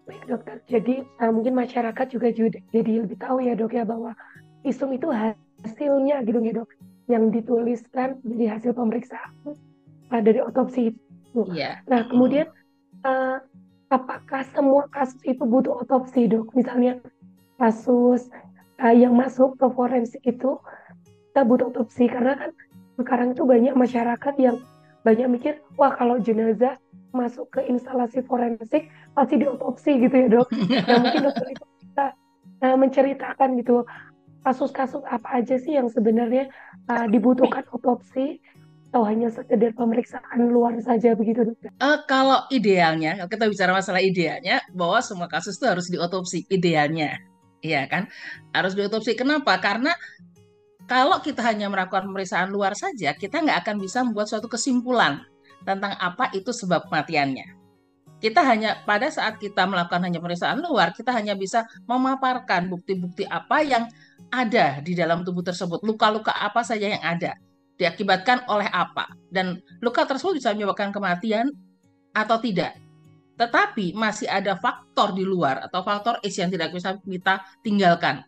Baik 0.04 0.24
dokter, 0.28 0.56
jadi 0.68 1.00
uh, 1.24 1.32
mungkin 1.32 1.56
masyarakat 1.56 2.06
juga 2.12 2.28
jadi 2.28 2.92
lebih 3.00 3.16
tahu 3.16 3.40
ya 3.40 3.56
dok 3.56 3.72
ya 3.72 3.88
bahwa 3.88 4.12
visum 4.60 4.92
itu 4.92 5.08
hasilnya 5.08 6.20
gitu 6.28 6.38
ya 6.44 6.52
dok, 6.60 6.68
yang 7.08 7.32
dituliskan 7.32 8.20
jadi 8.20 8.60
hasil 8.60 8.76
pemeriksaan 8.76 9.32
uh, 10.12 10.20
dari 10.20 10.44
otopsi 10.44 10.92
itu. 10.92 11.40
Iya. 11.48 11.80
Nah 11.88 12.04
kemudian 12.04 12.52
uh, 13.08 13.40
apakah 13.88 14.44
semua 14.52 14.92
kasus 14.92 15.20
itu 15.24 15.40
butuh 15.40 15.80
otopsi 15.88 16.28
dok? 16.28 16.52
Misalnya 16.52 17.00
kasus 17.56 18.28
uh, 18.84 18.94
yang 18.94 19.16
masuk 19.16 19.56
ke 19.56 19.66
forensik 19.72 20.20
itu 20.20 20.60
kita 21.32 21.40
butuh 21.48 21.72
otopsi 21.72 22.06
karena 22.06 22.38
kan 22.38 22.50
sekarang 23.00 23.34
itu 23.34 23.42
banyak 23.42 23.74
masyarakat 23.74 24.34
yang 24.38 24.60
banyak 25.02 25.26
mikir 25.26 25.54
wah 25.74 25.90
kalau 25.92 26.16
jenazah 26.22 26.78
masuk 27.14 27.46
ke 27.54 27.60
instalasi 27.70 28.20
forensik 28.26 28.90
pasti 29.14 29.38
diotopsi 29.38 30.02
gitu 30.02 30.14
ya 30.14 30.28
dok. 30.28 30.48
nah 30.90 30.98
mungkin 30.98 31.22
dokter 31.30 31.46
itu 31.54 31.64
bisa 31.80 32.04
uh, 32.60 32.76
menceritakan 32.76 33.48
gitu 33.62 33.86
kasus-kasus 34.44 35.00
apa 35.08 35.40
aja 35.40 35.56
sih 35.56 35.78
yang 35.78 35.88
sebenarnya 35.88 36.52
uh, 36.90 37.06
dibutuhkan 37.08 37.64
otopsi 37.72 38.42
atau 38.92 39.02
hanya 39.10 39.26
sekedar 39.26 39.74
pemeriksaan 39.74 40.54
luar 40.54 40.78
saja 40.78 41.18
begitu 41.18 41.42
dokter? 41.42 41.70
Uh, 41.82 41.98
kalau 42.06 42.46
idealnya, 42.54 43.18
kalau 43.18 43.30
kita 43.30 43.44
bicara 43.50 43.72
masalah 43.74 43.98
idealnya, 43.98 44.62
bahwa 44.70 45.02
semua 45.02 45.26
kasus 45.26 45.58
itu 45.58 45.66
harus 45.66 45.90
diotopsi 45.90 46.46
idealnya. 46.46 47.18
Iya 47.58 47.90
kan? 47.90 48.06
Harus 48.54 48.76
diotopsi. 48.78 49.18
Kenapa? 49.18 49.58
Karena 49.58 49.90
kalau 50.86 51.18
kita 51.18 51.42
hanya 51.42 51.66
melakukan 51.72 52.06
pemeriksaan 52.06 52.54
luar 52.54 52.76
saja, 52.78 53.16
kita 53.18 53.42
nggak 53.42 53.66
akan 53.66 53.76
bisa 53.82 54.04
membuat 54.04 54.30
suatu 54.30 54.46
kesimpulan 54.46 55.26
tentang 55.64 55.96
apa 55.98 56.30
itu 56.36 56.52
sebab 56.52 56.86
kematiannya. 56.88 57.64
Kita 58.22 58.40
hanya 58.40 58.80
pada 58.88 59.12
saat 59.12 59.36
kita 59.36 59.68
melakukan 59.68 60.00
hanya 60.00 60.16
pemeriksaan 60.16 60.64
luar, 60.64 60.96
kita 60.96 61.12
hanya 61.12 61.36
bisa 61.36 61.68
memaparkan 61.84 62.72
bukti-bukti 62.72 63.28
apa 63.28 63.60
yang 63.60 63.84
ada 64.32 64.80
di 64.80 64.96
dalam 64.96 65.26
tubuh 65.26 65.44
tersebut, 65.44 65.84
luka-luka 65.84 66.32
apa 66.32 66.64
saja 66.64 66.88
yang 66.88 67.02
ada, 67.04 67.36
diakibatkan 67.76 68.48
oleh 68.48 68.64
apa, 68.72 69.12
dan 69.28 69.60
luka 69.84 70.08
tersebut 70.08 70.40
bisa 70.40 70.56
menyebabkan 70.56 70.88
kematian 70.88 71.52
atau 72.16 72.40
tidak. 72.40 72.80
Tetapi 73.34 73.92
masih 73.98 74.30
ada 74.30 74.54
faktor 74.56 75.12
di 75.12 75.26
luar 75.26 75.66
atau 75.66 75.82
faktor 75.82 76.22
X 76.22 76.38
yang 76.38 76.48
tidak 76.48 76.70
bisa 76.70 76.96
kita 77.02 77.42
tinggalkan. 77.66 78.22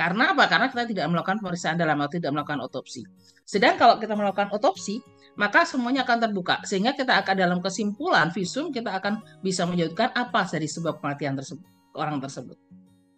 Karena 0.00 0.32
apa? 0.32 0.48
Karena 0.48 0.66
kita 0.72 0.88
tidak 0.88 1.06
melakukan 1.12 1.44
pemeriksaan 1.44 1.76
dalam 1.76 2.00
atau 2.00 2.16
tidak 2.16 2.32
melakukan 2.32 2.64
otopsi. 2.64 3.04
Sedang 3.50 3.74
kalau 3.74 3.98
kita 3.98 4.14
melakukan 4.14 4.54
otopsi, 4.54 5.02
maka 5.34 5.66
semuanya 5.66 6.06
akan 6.06 6.30
terbuka. 6.30 6.62
Sehingga 6.62 6.94
kita 6.94 7.18
akan 7.18 7.34
dalam 7.34 7.58
kesimpulan 7.58 8.30
visum, 8.30 8.70
kita 8.70 8.94
akan 8.94 9.26
bisa 9.42 9.66
menyebutkan 9.66 10.14
apa 10.14 10.46
dari 10.46 10.70
sebab 10.70 11.02
kematian 11.02 11.34
tersebut, 11.34 11.66
orang 11.98 12.22
tersebut. 12.22 12.54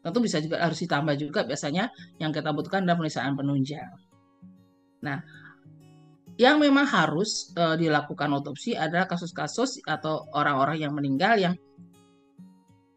Tentu 0.00 0.18
bisa 0.24 0.40
juga 0.40 0.64
harus 0.64 0.80
ditambah 0.80 1.20
juga 1.20 1.44
biasanya 1.44 1.92
yang 2.16 2.32
kita 2.32 2.48
butuhkan 2.48 2.80
adalah 2.80 3.04
pemeriksaan 3.04 3.36
penunjang. 3.36 3.92
Nah, 5.04 5.20
yang 6.40 6.56
memang 6.56 6.88
harus 6.88 7.52
uh, 7.60 7.76
dilakukan 7.76 8.32
otopsi 8.32 8.72
adalah 8.72 9.04
kasus-kasus 9.04 9.84
atau 9.84 10.32
orang-orang 10.32 10.80
yang 10.80 10.96
meninggal 10.96 11.36
yang 11.36 11.54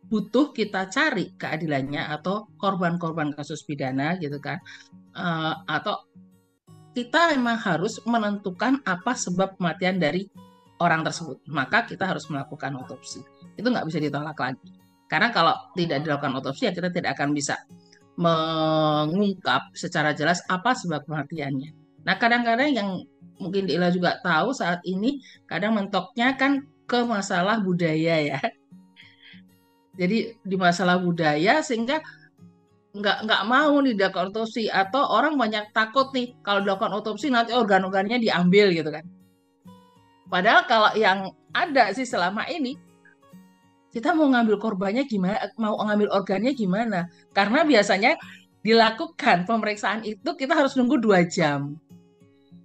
butuh 0.08 0.56
kita 0.56 0.88
cari 0.88 1.36
keadilannya 1.36 2.00
atau 2.16 2.48
korban-korban 2.62 3.34
kasus 3.34 3.66
pidana 3.66 4.16
gitu 4.22 4.38
kan 4.38 4.62
uh, 5.18 5.66
atau 5.66 6.06
kita 6.96 7.36
memang 7.36 7.60
harus 7.60 8.00
menentukan 8.08 8.80
apa 8.88 9.12
sebab 9.12 9.60
kematian 9.60 10.00
dari 10.00 10.32
orang 10.80 11.04
tersebut. 11.04 11.44
Maka 11.52 11.84
kita 11.84 12.08
harus 12.08 12.24
melakukan 12.32 12.72
otopsi. 12.80 13.20
Itu 13.60 13.68
nggak 13.68 13.84
bisa 13.84 14.00
ditolak 14.00 14.40
lagi. 14.40 14.72
Karena 15.12 15.30
kalau 15.36 15.54
tidak 15.76 16.08
dilakukan 16.08 16.40
otopsi 16.40 16.72
ya 16.72 16.74
kita 16.74 16.90
tidak 16.90 17.20
akan 17.20 17.36
bisa 17.36 17.60
mengungkap 18.16 19.76
secara 19.76 20.16
jelas 20.16 20.40
apa 20.48 20.72
sebab 20.72 21.04
kematiannya. 21.04 21.76
Nah 22.08 22.16
kadang-kadang 22.16 22.72
yang 22.72 22.90
mungkin 23.36 23.68
Ila 23.68 23.92
juga 23.92 24.16
tahu 24.24 24.56
saat 24.56 24.80
ini 24.88 25.20
kadang 25.52 25.76
mentoknya 25.76 26.40
kan 26.40 26.64
ke 26.88 27.04
masalah 27.04 27.60
budaya 27.60 28.24
ya. 28.24 28.40
Jadi 30.00 30.40
di 30.44 30.56
masalah 30.56 31.00
budaya 31.00 31.60
sehingga 31.60 32.00
nggak 32.96 33.28
nggak 33.28 33.42
mau 33.44 33.76
nih 33.84 33.94
dilakukan 34.00 34.32
otopsi 34.32 34.72
atau 34.72 35.04
orang 35.12 35.36
banyak 35.36 35.68
takut 35.76 36.16
nih 36.16 36.32
kalau 36.48 36.64
dilakukan 36.64 36.96
otopsi 36.96 37.28
nanti 37.28 37.52
organ-organnya 37.52 38.24
diambil 38.24 38.72
gitu 38.72 38.88
kan. 38.88 39.04
Padahal 40.32 40.64
kalau 40.66 40.92
yang 40.96 41.36
ada 41.52 41.92
sih 41.92 42.08
selama 42.08 42.48
ini 42.48 42.80
kita 43.92 44.12
mau 44.12 44.28
ngambil 44.28 44.60
korbannya 44.60 45.08
gimana, 45.08 45.40
mau 45.56 45.80
ngambil 45.80 46.12
organnya 46.12 46.52
gimana? 46.52 47.08
Karena 47.32 47.64
biasanya 47.64 48.20
dilakukan 48.60 49.48
pemeriksaan 49.48 50.04
itu 50.04 50.36
kita 50.36 50.52
harus 50.56 50.76
nunggu 50.76 51.00
dua 51.00 51.24
jam. 51.28 51.80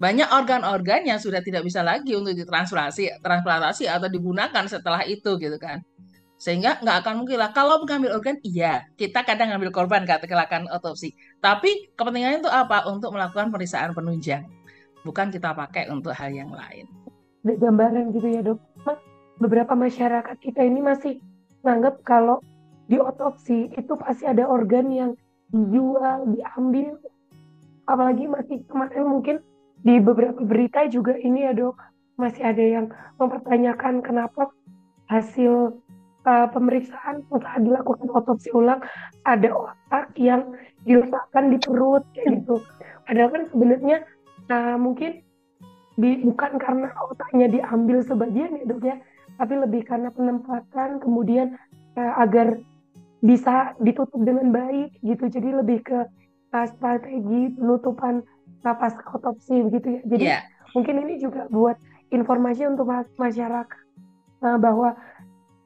Banyak 0.00 0.32
organ-organ 0.32 1.04
yang 1.04 1.20
sudah 1.20 1.44
tidak 1.44 1.62
bisa 1.62 1.84
lagi 1.84 2.16
untuk 2.16 2.32
ditransplantasi, 2.32 3.20
transplantasi 3.20 3.84
atau 3.84 4.08
digunakan 4.08 4.64
setelah 4.64 5.04
itu 5.04 5.36
gitu 5.36 5.60
kan. 5.60 5.84
Sehingga 6.40 6.80
nggak 6.80 7.04
akan 7.04 7.14
mungkin 7.20 7.36
lah. 7.36 7.52
Kalau 7.52 7.84
mengambil 7.84 8.16
organ, 8.16 8.40
iya. 8.40 8.88
Kita 8.96 9.28
kadang 9.28 9.52
ngambil 9.52 9.70
korban 9.76 10.08
kecelakaan 10.08 10.72
otopsi. 10.72 11.12
Tapi 11.44 11.92
kepentingannya 11.92 12.40
itu 12.40 12.48
apa? 12.48 12.88
Untuk 12.88 13.12
melakukan 13.12 13.52
pemeriksaan 13.52 13.92
penunjang. 13.92 14.48
Bukan 15.04 15.28
kita 15.28 15.52
pakai 15.52 15.92
untuk 15.92 16.16
hal 16.16 16.32
yang 16.32 16.48
lain. 16.48 16.88
Gambaran 17.44 18.16
gitu 18.16 18.28
ya 18.28 18.40
dok 18.44 18.60
beberapa 19.40 19.72
masyarakat 19.72 20.36
kita 20.38 20.60
ini 20.60 20.84
masih 20.84 21.18
menganggap 21.64 22.04
kalau 22.04 22.44
di 22.86 23.00
otopsi 23.00 23.72
itu 23.72 23.96
pasti 23.96 24.28
ada 24.28 24.44
organ 24.44 24.92
yang 24.92 25.10
dijual, 25.50 26.28
diambil. 26.36 27.00
Apalagi 27.88 28.28
masih 28.28 28.62
kemarin 28.68 29.08
mungkin 29.08 29.36
di 29.80 29.96
beberapa 29.98 30.44
berita 30.44 30.84
juga 30.92 31.16
ini 31.16 31.48
ya 31.48 31.56
dok, 31.56 31.74
masih 32.20 32.44
ada 32.44 32.60
yang 32.60 32.86
mempertanyakan 33.16 34.04
kenapa 34.04 34.52
hasil 35.08 35.80
uh, 36.26 36.48
pemeriksaan 36.52 37.24
setelah 37.28 37.56
dilakukan 37.60 38.08
otopsi 38.12 38.48
ulang 38.52 38.80
ada 39.24 39.48
otak 39.52 40.12
yang 40.16 40.56
diletakkan 40.84 41.52
di 41.52 41.58
perut 41.60 42.04
kayak 42.16 42.40
gitu. 42.40 42.60
Padahal 43.04 43.30
kan 43.32 43.42
sebenarnya 43.48 43.96
uh, 44.48 44.76
mungkin 44.80 45.20
di, 46.00 46.24
bukan 46.24 46.56
karena 46.56 46.88
otaknya 47.12 47.46
diambil 47.52 48.00
sebagian 48.00 48.56
ya 48.56 48.64
dok 48.64 48.82
ya, 48.84 48.96
tapi 49.36 49.54
lebih 49.56 49.82
karena 49.84 50.08
penempatan 50.12 51.00
kemudian 51.00 51.60
uh, 51.96 52.12
agar 52.20 52.60
bisa 53.20 53.76
ditutup 53.80 54.20
dengan 54.24 54.48
baik 54.48 54.96
gitu 55.04 55.28
jadi 55.28 55.60
lebih 55.60 55.84
ke 55.84 56.08
uh, 56.56 56.66
strategi 56.72 57.52
penutupan 57.52 58.24
napas 58.64 58.96
otopsi 59.12 59.60
begitu 59.68 60.00
ya 60.00 60.02
jadi 60.08 60.24
yeah. 60.24 60.42
mungkin 60.72 61.04
ini 61.04 61.20
juga 61.20 61.44
buat 61.52 61.76
informasi 62.08 62.64
untuk 62.64 62.88
masyarakat 63.20 63.68
uh, 64.40 64.56
bahwa 64.56 64.96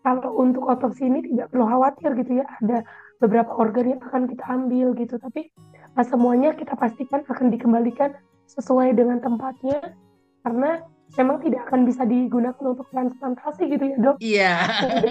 kalau 0.05 0.37
untuk 0.37 0.69
otopsi 0.69 1.09
ini 1.09 1.25
tidak 1.25 1.49
perlu 1.51 1.65
khawatir 1.65 2.13
gitu 2.21 2.45
ya 2.45 2.47
ada 2.61 2.85
beberapa 3.19 3.51
organ 3.57 3.97
yang 3.97 4.01
akan 4.05 4.29
kita 4.29 4.45
ambil 4.45 4.93
gitu 5.01 5.17
tapi 5.17 5.49
uh, 5.97 6.05
semuanya 6.05 6.53
kita 6.53 6.77
pastikan 6.77 7.25
akan 7.25 7.49
dikembalikan 7.49 8.13
sesuai 8.45 8.93
dengan 8.93 9.25
tempatnya 9.25 9.97
karena 10.45 10.85
memang 11.17 11.41
tidak 11.41 11.61
akan 11.71 11.81
bisa 11.89 12.03
digunakan 12.05 12.65
untuk 12.65 12.87
transplantasi 12.93 13.63
gitu 13.73 13.85
ya 13.89 13.97
dok? 13.97 14.17
Iya. 14.21 14.53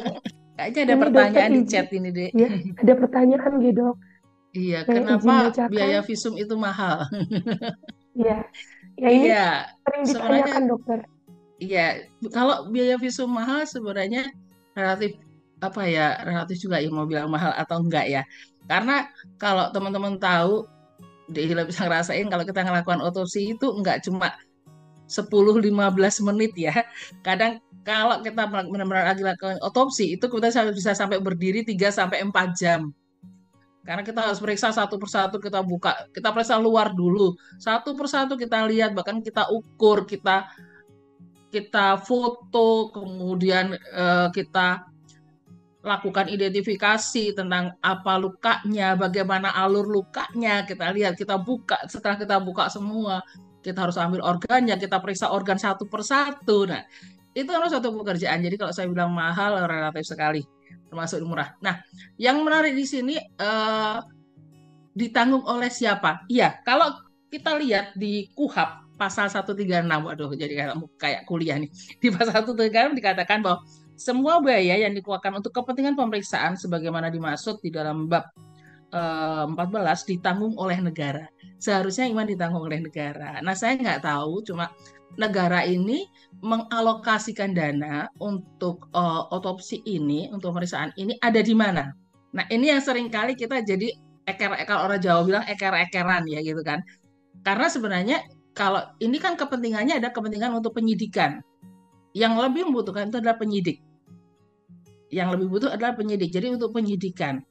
Kayaknya 0.57 0.81
ada 0.85 0.93
ini 0.93 1.01
pertanyaan 1.01 1.51
di 1.57 1.63
chat 1.65 1.87
ini 1.89 2.09
deh. 2.13 2.29
Ya, 2.37 2.49
ada 2.77 2.93
pertanyaan 2.93 3.53
gitu 3.65 3.81
dok. 3.81 3.95
Iya, 4.53 4.79
kenapa 4.85 5.49
biaya 5.73 5.99
visum 6.05 6.37
itu 6.37 6.53
mahal? 6.53 7.01
Iya, 8.13 8.45
ya 9.01 9.09
ini 9.09 9.25
iya, 9.25 9.73
sering 9.81 10.05
ditanyakan 10.05 10.63
dokter. 10.69 10.99
Iya, 11.57 12.05
kalau 12.29 12.69
biaya 12.69 13.01
visum 13.01 13.25
mahal 13.25 13.65
sebenarnya 13.65 14.29
relatif 14.75 15.17
apa 15.63 15.81
ya 15.87 16.19
relatif 16.27 16.59
juga 16.59 16.83
ya 16.83 16.91
mau 16.91 17.07
bilang 17.07 17.31
mahal 17.31 17.55
atau 17.55 17.79
enggak 17.79 18.05
ya 18.11 18.21
karena 18.67 19.07
kalau 19.39 19.71
teman-teman 19.71 20.19
tahu 20.19 20.67
dia 21.31 21.47
bisa 21.63 21.87
ngerasain 21.87 22.27
kalau 22.27 22.43
kita 22.43 22.61
ngelakukan 22.67 22.99
otopsi 22.99 23.55
itu 23.55 23.67
enggak 23.71 24.03
cuma 24.03 24.35
10-15 25.07 26.27
menit 26.31 26.51
ya. 26.55 26.73
Kadang 27.21 27.59
kalau 27.83 28.23
kita 28.23 28.47
benar-benar 28.47 29.13
lagi 29.13 29.23
lakukan 29.23 29.59
otopsi 29.59 30.15
itu 30.15 30.25
kita 30.31 30.49
bisa 30.71 30.91
sampai 30.95 31.19
berdiri 31.19 31.61
3 31.67 31.91
sampai 31.91 32.23
4 32.23 32.33
jam. 32.55 32.89
Karena 33.83 33.99
kita 33.99 34.23
harus 34.23 34.39
periksa 34.39 34.71
satu 34.71 34.95
persatu 34.95 35.43
kita 35.43 35.59
buka, 35.59 36.07
kita 36.15 36.31
periksa 36.31 36.55
luar 36.55 36.95
dulu. 36.95 37.35
Satu 37.59 37.91
persatu 37.99 38.39
kita 38.39 38.63
lihat, 38.63 38.95
bahkan 38.95 39.19
kita 39.19 39.51
ukur, 39.51 40.07
kita 40.07 40.47
kita 41.53 42.01
foto, 42.01 42.89
kemudian 42.89 43.77
uh, 43.93 44.33
kita 44.33 44.89
lakukan 45.85 46.31
identifikasi 46.31 47.37
tentang 47.37 47.77
apa 47.85 48.17
lukanya, 48.17 48.97
bagaimana 48.97 49.53
alur 49.53 49.85
lukanya, 49.85 50.65
kita 50.65 50.89
lihat, 50.89 51.13
kita 51.13 51.37
buka, 51.37 51.77
setelah 51.85 52.17
kita 52.17 52.41
buka 52.41 52.71
semua, 52.73 53.21
kita 53.61 53.85
harus 53.85 53.99
ambil 54.01 54.25
organnya, 54.25 54.79
kita 54.79 54.97
periksa 54.97 55.29
organ 55.29 55.59
satu 55.61 55.85
persatu. 55.85 56.65
Nah, 56.65 56.81
itu 57.37 57.51
harus 57.51 57.69
satu 57.69 57.93
pekerjaan. 57.99 58.41
Jadi 58.41 58.55
kalau 58.57 58.73
saya 58.73 58.87
bilang 58.89 59.13
mahal 59.13 59.59
relatif 59.67 60.07
sekali, 60.07 60.41
termasuk 60.87 61.19
murah. 61.21 61.53
Nah, 61.59 61.83
yang 62.15 62.41
menarik 62.41 62.73
di 62.73 62.87
sini 62.87 63.15
eh, 63.19 63.97
ditanggung 64.95 65.43
oleh 65.43 65.67
siapa? 65.67 66.23
Iya, 66.31 66.63
kalau 66.63 66.95
kita 67.27 67.59
lihat 67.59 67.97
di 67.97 68.31
KUHAP 68.31 68.82
pasal 68.95 69.27
136, 69.29 69.85
waduh 69.89 70.29
jadi 70.33 70.53
kayak, 70.53 70.75
kayak 70.99 71.21
kuliah 71.25 71.57
nih. 71.57 71.69
Di 72.01 72.07
pasal 72.13 72.45
136 72.45 72.97
dikatakan 72.97 73.41
bahwa 73.41 73.65
semua 73.93 74.41
biaya 74.41 74.77
yang 74.81 74.93
dikeluarkan 74.97 75.39
untuk 75.41 75.53
kepentingan 75.53 75.93
pemeriksaan 75.93 76.57
sebagaimana 76.57 77.13
dimaksud 77.13 77.61
di 77.61 77.69
dalam 77.69 78.09
bab 78.09 78.25
14 78.93 79.53
eh, 79.53 80.17
ditanggung 80.17 80.53
oleh 80.57 80.77
negara. 80.81 81.25
Seharusnya 81.57 82.09
iman 82.09 82.25
ditanggung 82.29 82.65
oleh 82.65 82.81
negara. 82.81 83.41
Nah, 83.41 83.57
saya 83.57 83.77
nggak 83.77 84.05
tahu, 84.05 84.45
cuma 84.45 84.69
negara 85.17 85.65
ini 85.65 86.09
mengalokasikan 86.41 87.53
dana 87.53 88.09
untuk 88.17 88.89
uh, 88.97 89.29
otopsi 89.29 89.81
ini, 89.85 90.29
untuk 90.33 90.53
pemeriksaan 90.53 90.93
ini 90.97 91.17
ada 91.21 91.41
di 91.41 91.53
mana. 91.53 91.93
Nah, 92.33 92.45
ini 92.49 92.73
yang 92.73 92.81
sering 92.81 93.13
kali 93.13 93.37
kita 93.37 93.61
jadi 93.61 93.93
eker-eker 94.25 94.77
orang 94.77 95.01
Jawa 95.01 95.21
bilang 95.25 95.45
eker-ekeran 95.45 96.25
ya 96.29 96.41
gitu 96.41 96.61
kan. 96.65 96.81
Karena 97.45 97.67
sebenarnya 97.69 98.17
kalau 98.53 98.81
ini 99.01 99.17
kan 99.17 99.33
kepentingannya 99.33 99.97
ada 99.97 100.13
kepentingan 100.13 100.53
untuk 100.53 100.77
penyidikan. 100.77 101.41
Yang 102.13 102.33
lebih 102.45 102.69
membutuhkan 102.69 103.09
itu 103.09 103.17
adalah 103.17 103.37
penyidik. 103.41 103.81
Yang 105.09 105.29
lebih 105.37 105.47
butuh 105.49 105.69
adalah 105.73 105.97
penyidik. 105.97 106.29
Jadi 106.29 106.53
untuk 106.53 106.73
penyidikan 106.73 107.41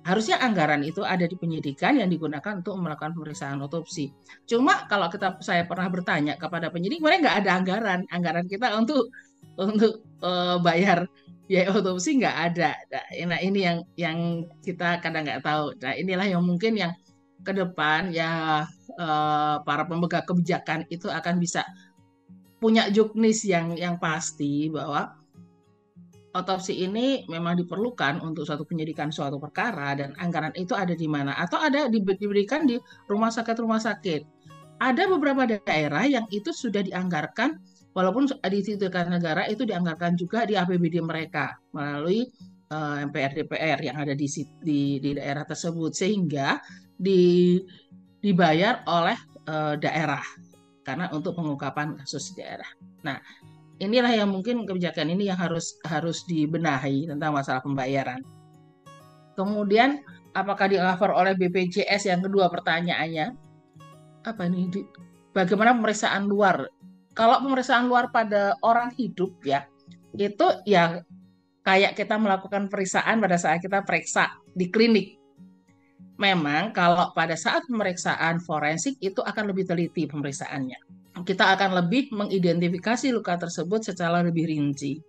harusnya 0.00 0.40
anggaran 0.40 0.80
itu 0.80 1.04
ada 1.04 1.28
di 1.28 1.36
penyidikan 1.36 1.92
yang 2.00 2.08
digunakan 2.08 2.58
untuk 2.58 2.74
melakukan 2.80 3.12
pemeriksaan 3.12 3.60
otopsi. 3.60 4.10
Cuma 4.48 4.88
kalau 4.88 5.12
kita 5.12 5.38
saya 5.44 5.68
pernah 5.68 5.86
bertanya 5.92 6.34
kepada 6.40 6.72
penyidik, 6.72 7.04
mereka 7.04 7.28
nggak 7.28 7.36
ada 7.44 7.50
anggaran. 7.54 8.00
Anggaran 8.10 8.46
kita 8.48 8.74
untuk 8.74 9.12
untuk 9.60 10.02
uh, 10.24 10.56
bayar 10.58 11.04
biaya 11.50 11.70
otopsi 11.74 12.18
nggak 12.22 12.36
ada. 12.52 12.70
Nah, 13.26 13.40
ini 13.42 13.60
yang 13.60 13.78
yang 13.98 14.18
kita 14.64 15.02
kadang 15.04 15.26
nggak 15.26 15.42
tahu. 15.44 15.74
Nah 15.82 15.92
inilah 15.98 16.26
yang 16.26 16.42
mungkin 16.46 16.78
yang 16.78 16.92
ke 17.40 17.52
depan 17.56 18.12
ya 18.12 18.64
uh, 19.00 19.56
para 19.64 19.82
pemegang 19.88 20.24
kebijakan 20.24 20.84
itu 20.92 21.08
akan 21.08 21.40
bisa 21.40 21.64
punya 22.60 22.92
juknis 22.92 23.42
yang 23.48 23.72
yang 23.74 23.96
pasti 23.96 24.68
bahwa 24.68 25.16
otopsi 26.36 26.86
ini 26.86 27.26
memang 27.26 27.58
diperlukan 27.58 28.22
untuk 28.22 28.46
suatu 28.46 28.62
penyidikan 28.62 29.10
suatu 29.10 29.40
perkara 29.40 29.98
dan 29.98 30.14
anggaran 30.20 30.54
itu 30.54 30.76
ada 30.76 30.94
di 30.94 31.10
mana 31.10 31.34
atau 31.34 31.58
ada 31.58 31.90
diberikan 31.90 32.68
di 32.68 32.78
rumah 33.10 33.32
sakit-rumah 33.32 33.82
sakit. 33.82 34.22
Ada 34.80 35.10
beberapa 35.12 35.44
daerah 35.44 36.08
yang 36.08 36.24
itu 36.32 36.54
sudah 36.54 36.80
dianggarkan 36.80 37.60
walaupun 37.92 38.30
di 38.30 38.60
situ 38.62 38.86
negara 38.88 39.44
itu 39.50 39.66
dianggarkan 39.66 40.16
juga 40.16 40.46
di 40.46 40.56
APBD 40.56 41.02
mereka 41.02 41.58
melalui 41.74 42.30
uh, 42.70 42.96
MPR 43.06 43.32
DPR 43.34 43.78
yang 43.82 43.96
ada 43.98 44.14
di, 44.14 44.26
di 44.62 44.98
di 45.02 45.10
daerah 45.14 45.44
tersebut 45.44 45.92
sehingga 45.92 46.58
di 46.96 47.58
dibayar 48.22 48.86
oleh 48.86 49.18
uh, 49.50 49.74
daerah 49.76 50.22
karena 50.86 51.10
untuk 51.12 51.36
pengungkapan 51.36 51.98
kasus 52.00 52.32
di 52.32 52.42
daerah. 52.42 52.66
Nah, 53.04 53.20
inilah 53.78 54.10
yang 54.10 54.30
mungkin 54.32 54.64
kebijakan 54.64 55.12
ini 55.12 55.28
yang 55.28 55.38
harus 55.38 55.76
harus 55.84 56.24
dibenahi 56.24 57.10
tentang 57.10 57.36
masalah 57.36 57.60
pembayaran. 57.60 58.20
Kemudian 59.36 60.02
apakah 60.36 60.66
di 60.70 60.76
cover 60.78 61.10
oleh 61.14 61.32
BPJS 61.34 62.10
yang 62.10 62.20
kedua 62.22 62.50
pertanyaannya 62.52 63.34
apa 64.20 64.42
ini 64.46 64.68
bagaimana 65.32 65.72
pemeriksaan 65.72 66.28
luar 66.28 66.68
kalau 67.16 67.40
pemeriksaan 67.40 67.88
luar 67.88 68.12
pada 68.12 68.54
orang 68.60 68.92
hidup 68.94 69.32
ya 69.42 69.64
itu 70.14 70.44
ya 70.68 71.00
kayak 71.66 71.96
kita 71.98 72.16
melakukan 72.16 72.68
pemeriksaan 72.68 73.20
pada 73.20 73.36
saat 73.36 73.60
kita 73.60 73.84
periksa 73.84 74.32
di 74.56 74.68
klinik 74.72 75.16
memang 76.20 76.72
kalau 76.76 77.12
pada 77.16 77.36
saat 77.36 77.64
pemeriksaan 77.68 78.40
forensik 78.44 78.96
itu 79.00 79.20
akan 79.24 79.52
lebih 79.52 79.68
teliti 79.68 80.04
pemeriksaannya 80.08 81.00
kita 81.24 81.52
akan 81.56 81.84
lebih 81.84 82.12
mengidentifikasi 82.14 83.12
luka 83.12 83.36
tersebut 83.36 83.92
secara 83.92 84.24
lebih 84.24 84.48
rinci. 84.48 85.00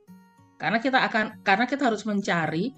Karena 0.60 0.78
kita 0.78 1.02
akan 1.08 1.42
karena 1.42 1.66
kita 1.66 1.90
harus 1.90 2.06
mencari 2.06 2.74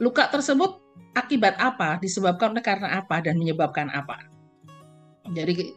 luka 0.00 0.30
tersebut 0.30 0.80
akibat 1.12 1.58
apa, 1.58 1.98
disebabkan 2.00 2.54
oleh 2.54 2.64
karena 2.64 3.02
apa 3.02 3.20
dan 3.20 3.36
menyebabkan 3.36 3.90
apa. 3.92 4.22
Jadi 5.28 5.74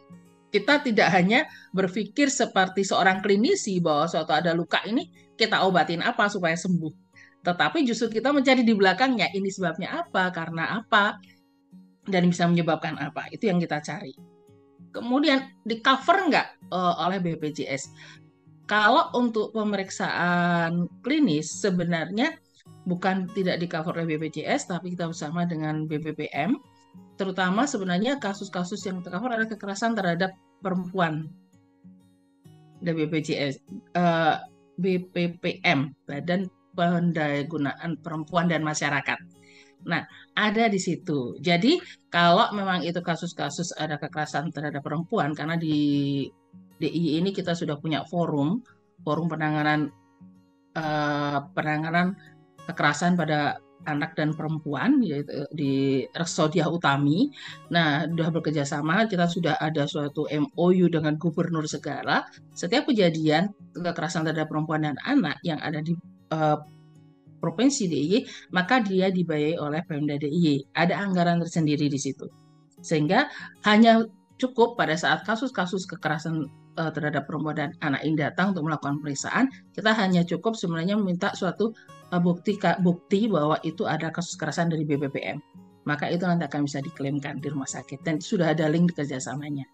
kita 0.52 0.84
tidak 0.84 1.08
hanya 1.12 1.44
berpikir 1.72 2.28
seperti 2.28 2.84
seorang 2.84 3.20
klinisi 3.20 3.80
bahwa 3.80 4.08
suatu 4.08 4.32
ada 4.32 4.52
luka 4.52 4.80
ini 4.84 5.08
kita 5.36 5.64
obatin 5.64 6.00
apa 6.00 6.28
supaya 6.28 6.56
sembuh. 6.56 7.01
Tetapi 7.42 7.82
justru 7.82 8.18
kita 8.22 8.30
mencari 8.30 8.62
di 8.62 8.74
belakangnya 8.74 9.30
ini 9.34 9.50
sebabnya 9.50 10.06
apa, 10.06 10.30
karena 10.30 10.78
apa, 10.78 11.18
dan 12.06 12.30
bisa 12.30 12.46
menyebabkan 12.46 12.98
apa. 12.98 13.26
Itu 13.34 13.50
yang 13.50 13.58
kita 13.58 13.82
cari. 13.82 14.14
Kemudian 14.94 15.50
di 15.66 15.82
cover 15.82 16.30
nggak 16.30 16.70
uh, 16.70 16.94
oleh 17.02 17.18
BPJS? 17.18 17.90
Kalau 18.70 19.10
untuk 19.18 19.50
pemeriksaan 19.50 20.86
klinis 21.02 21.50
sebenarnya 21.50 22.38
bukan 22.86 23.26
tidak 23.34 23.58
di 23.58 23.66
cover 23.66 23.98
oleh 23.98 24.14
BPJS, 24.14 24.70
tapi 24.70 24.94
kita 24.94 25.10
bersama 25.10 25.42
dengan 25.42 25.90
BPPM. 25.90 26.54
Terutama 27.18 27.66
sebenarnya 27.66 28.22
kasus-kasus 28.22 28.82
yang 28.86 29.02
tercover 29.02 29.34
adalah 29.34 29.50
kekerasan 29.50 29.98
terhadap 29.98 30.30
perempuan 30.62 31.26
dari 32.82 33.06
BPJS, 33.06 33.62
uh, 33.94 33.98
eh, 33.98 34.36
BPPM, 34.78 35.94
Badan 36.06 36.50
Pendayagunaan 36.72 38.00
Perempuan 38.00 38.48
dan 38.48 38.64
Masyarakat. 38.64 39.18
Nah, 39.82 40.06
ada 40.38 40.70
di 40.70 40.78
situ. 40.78 41.34
Jadi, 41.42 41.78
kalau 42.06 42.50
memang 42.54 42.86
itu 42.86 43.02
kasus-kasus 43.02 43.74
ada 43.74 43.98
kekerasan 43.98 44.54
terhadap 44.54 44.86
perempuan, 44.86 45.34
karena 45.34 45.58
di 45.58 46.26
DIY 46.78 47.22
ini 47.22 47.30
kita 47.34 47.54
sudah 47.54 47.78
punya 47.78 48.06
forum, 48.06 48.62
forum 49.02 49.26
penanganan 49.26 49.90
uh, 50.78 51.38
penanganan 51.54 52.14
kekerasan 52.66 53.18
pada 53.18 53.58
anak 53.82 54.14
dan 54.14 54.30
perempuan 54.30 55.02
yaitu 55.02 55.42
di 55.50 56.06
Reksodia 56.14 56.70
Utami. 56.70 57.30
Nah, 57.74 58.06
sudah 58.06 58.28
bekerja 58.30 58.62
sama, 58.62 59.10
kita 59.10 59.26
sudah 59.26 59.58
ada 59.58 59.86
suatu 59.90 60.26
MOU 60.30 60.86
dengan 60.86 61.18
gubernur 61.18 61.66
segala. 61.66 62.22
Setiap 62.54 62.90
kejadian 62.90 63.50
kekerasan 63.74 64.22
terhadap 64.26 64.50
perempuan 64.50 64.86
dan 64.86 64.96
anak 65.02 65.38
yang 65.42 65.58
ada 65.58 65.82
di 65.82 65.98
uh, 66.32 66.58
provinsi 67.42 67.90
DIY, 67.90 68.14
maka 68.54 68.78
dia 68.80 69.10
dibayai 69.10 69.58
oleh 69.58 69.82
Pemda 69.84 70.14
DIY. 70.16 70.72
Ada 70.78 70.96
anggaran 71.02 71.42
tersendiri 71.42 71.90
di 71.90 71.98
situ. 71.98 72.30
Sehingga 72.80 73.26
hanya 73.66 74.06
cukup 74.38 74.78
pada 74.78 74.94
saat 74.94 75.26
kasus-kasus 75.26 75.86
kekerasan 75.90 76.46
uh, 76.78 76.90
terhadap 76.94 77.26
perempuan 77.26 77.58
dan 77.58 77.70
anak 77.82 78.02
ini 78.06 78.16
datang 78.18 78.54
untuk 78.54 78.70
melakukan 78.70 79.02
pemeriksaan, 79.02 79.50
kita 79.74 79.90
hanya 79.92 80.22
cukup 80.22 80.54
sebenarnya 80.54 80.94
meminta 80.94 81.34
suatu 81.34 81.74
uh, 82.14 82.22
bukti 82.22 82.56
bukti 82.80 83.26
bahwa 83.26 83.58
itu 83.66 83.84
ada 83.84 84.14
kasus 84.14 84.38
kekerasan 84.38 84.70
dari 84.70 84.86
BPPM. 84.86 85.42
Maka 85.82 86.06
itu 86.14 86.22
nanti 86.22 86.46
akan 86.46 86.62
bisa 86.62 86.78
diklaimkan 86.78 87.42
di 87.42 87.50
rumah 87.50 87.66
sakit 87.66 88.06
dan 88.06 88.22
sudah 88.22 88.54
ada 88.54 88.70
link 88.70 88.94
di 88.94 89.02
kerjasamanya. 89.02 89.66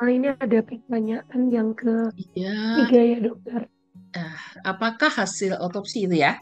Nah, 0.00 0.10
ini 0.10 0.32
ada 0.32 0.58
pertanyaan 0.64 1.42
yang 1.52 1.70
ke 1.76 2.08
ya. 2.34 2.82
tiga 2.82 3.00
ya 3.04 3.18
dokter. 3.20 3.68
Uh, 4.14 4.38
apakah 4.62 5.10
hasil 5.10 5.58
otopsi 5.58 6.06
itu 6.06 6.22
ya 6.22 6.38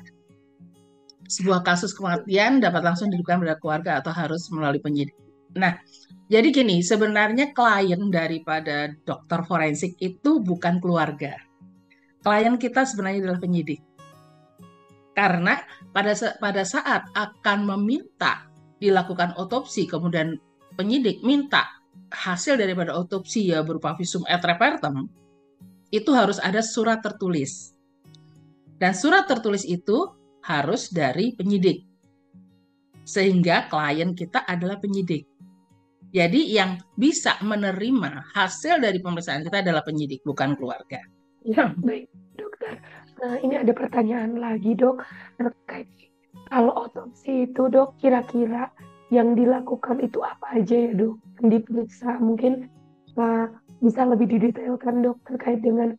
sebuah 1.33 1.64
kasus 1.64 1.97
kematian 1.97 2.61
dapat 2.61 2.85
langsung 2.85 3.09
dilakukan 3.09 3.41
pada 3.41 3.57
keluarga 3.57 3.91
atau 4.05 4.12
harus 4.12 4.45
melalui 4.52 4.85
penyidik. 4.85 5.17
Nah, 5.57 5.81
jadi 6.29 6.49
gini, 6.52 6.85
sebenarnya 6.85 7.57
klien 7.57 8.12
daripada 8.12 8.93
dokter 9.09 9.41
forensik 9.49 9.97
itu 10.00 10.45
bukan 10.45 10.81
keluarga. 10.81 11.37
Klien 12.21 12.61
kita 12.61 12.85
sebenarnya 12.85 13.29
adalah 13.29 13.41
penyidik. 13.41 13.81
Karena 15.12 15.61
pada 15.93 16.12
pada 16.41 16.64
saat 16.64 17.09
akan 17.12 17.69
meminta 17.69 18.49
dilakukan 18.81 19.37
otopsi, 19.37 19.85
kemudian 19.85 20.41
penyidik 20.76 21.21
minta 21.21 21.69
hasil 22.12 22.57
daripada 22.57 22.97
otopsi 22.97 23.52
ya 23.52 23.61
berupa 23.61 23.93
visum 23.97 24.25
et 24.29 24.41
repertum, 24.41 25.09
itu 25.92 26.11
harus 26.16 26.40
ada 26.40 26.64
surat 26.64 27.04
tertulis. 27.04 27.76
Dan 28.80 28.96
surat 28.96 29.28
tertulis 29.28 29.62
itu 29.68 30.11
harus 30.42 30.90
dari 30.90 31.37
penyidik. 31.37 31.87
Sehingga 33.06 33.71
klien 33.71 34.17
kita 34.17 34.43
adalah 34.49 34.80
penyidik. 34.80 35.28
Jadi 36.12 36.52
yang 36.52 36.76
bisa 36.97 37.40
menerima 37.40 38.36
hasil 38.36 38.82
dari 38.82 39.00
pemeriksaan 39.00 39.45
kita 39.45 39.64
adalah 39.64 39.80
penyidik, 39.80 40.21
bukan 40.26 40.52
keluarga. 40.60 41.00
Ya, 41.40 41.73
baik, 41.80 42.08
dokter. 42.36 42.84
Nah, 43.23 43.40
ini 43.40 43.56
ada 43.56 43.73
pertanyaan 43.73 44.36
lagi, 44.36 44.76
dok, 44.76 45.00
terkait 45.40 45.88
kalau 46.52 46.84
otopsi 46.84 47.49
itu, 47.49 47.64
dok, 47.73 47.97
kira-kira 47.97 48.69
yang 49.08 49.32
dilakukan 49.32 50.04
itu 50.04 50.21
apa 50.21 50.60
aja 50.60 50.76
ya, 50.76 50.93
dok? 50.93 51.17
Diperiksa 51.40 52.21
mungkin 52.21 52.69
uh, 53.17 53.49
bisa 53.82 54.06
lebih 54.06 54.30
didetailkan, 54.30 55.02
dok, 55.02 55.18
terkait 55.26 55.58
dengan 55.60 55.99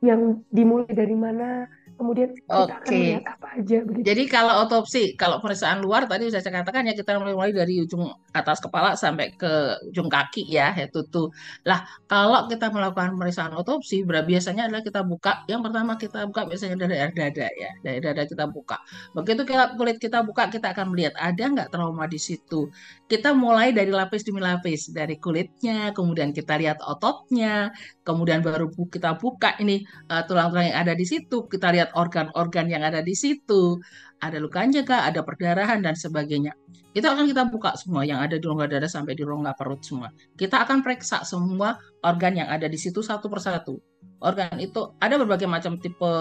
yang 0.00 0.40
dimulai 0.54 0.88
dari 0.94 1.12
mana, 1.18 1.66
kemudian 2.00 2.32
kita 2.32 2.48
Oke. 2.48 2.72
akan 2.72 2.88
melihat 2.96 3.24
apa 3.28 3.46
aja 3.60 3.78
begitu. 3.84 4.04
Jadi 4.08 4.22
kalau 4.32 4.54
otopsi, 4.64 5.02
kalau 5.20 5.36
pemeriksaan 5.44 5.84
luar 5.84 6.08
tadi 6.08 6.32
sudah 6.32 6.40
saya 6.40 6.64
katakan 6.64 6.88
ya 6.88 6.96
kita 6.96 7.20
mulai 7.20 7.52
dari 7.52 7.84
ujung 7.84 8.08
atas 8.32 8.64
kepala 8.64 8.96
sampai 8.96 9.36
ke 9.36 9.76
ujung 9.92 10.08
kaki 10.08 10.48
ya, 10.48 10.72
itu 10.80 11.04
tuh. 11.12 11.28
Lah 11.68 11.84
kalau 12.08 12.48
kita 12.48 12.72
melakukan 12.72 13.12
pemeriksaan 13.20 13.52
otopsi, 13.52 14.00
biasanya 14.08 14.72
adalah 14.72 14.80
kita 14.80 15.04
buka. 15.04 15.44
Yang 15.44 15.60
pertama 15.68 15.92
kita 16.00 16.24
buka 16.24 16.48
biasanya 16.48 16.76
dari 16.80 16.96
air 16.96 17.12
dada 17.12 17.46
ya, 17.52 17.70
dari 17.84 17.98
dada 18.00 18.22
kita 18.24 18.48
buka. 18.48 18.80
Begitu 19.12 19.42
kita, 19.44 19.76
kulit 19.76 20.00
kita 20.00 20.24
buka, 20.24 20.48
kita 20.48 20.72
akan 20.72 20.96
melihat 20.96 21.12
ada 21.20 21.44
nggak 21.44 21.68
trauma 21.68 22.08
di 22.08 22.16
situ. 22.16 22.72
Kita 23.04 23.36
mulai 23.36 23.76
dari 23.76 23.92
lapis 23.92 24.24
demi 24.24 24.40
lapis, 24.40 24.88
dari 24.88 25.20
kulitnya, 25.20 25.92
kemudian 25.92 26.32
kita 26.32 26.56
lihat 26.56 26.80
ototnya, 26.80 27.74
kemudian 28.06 28.40
baru 28.40 28.70
kita 28.70 29.18
buka 29.20 29.58
ini 29.60 29.84
uh, 30.08 30.22
tulang-tulang 30.24 30.70
yang 30.70 30.78
ada 30.86 30.94
di 30.94 31.04
situ, 31.04 31.44
kita 31.50 31.74
lihat 31.74 31.89
organ-organ 31.96 32.66
yang 32.70 32.82
ada 32.86 33.00
di 33.00 33.14
situ, 33.14 33.78
ada 34.20 34.36
lukanya 34.36 34.84
kah, 34.84 35.08
ada 35.08 35.24
perdarahan 35.24 35.80
dan 35.80 35.96
sebagainya. 35.96 36.52
Itu 36.92 37.06
akan 37.06 37.30
kita 37.30 37.46
buka 37.48 37.78
semua 37.78 38.02
yang 38.02 38.18
ada 38.18 38.36
di 38.36 38.44
rongga 38.44 38.66
dada 38.66 38.88
sampai 38.90 39.14
di 39.14 39.22
rongga 39.22 39.54
perut 39.54 39.80
semua. 39.80 40.10
Kita 40.34 40.66
akan 40.66 40.82
periksa 40.82 41.22
semua 41.22 41.78
organ 42.02 42.34
yang 42.34 42.48
ada 42.50 42.66
di 42.66 42.76
situ 42.76 43.00
satu 43.00 43.30
persatu. 43.30 43.78
Organ 44.20 44.58
itu 44.58 44.92
ada 45.00 45.16
berbagai 45.16 45.46
macam 45.46 45.78
tipe 45.78 46.12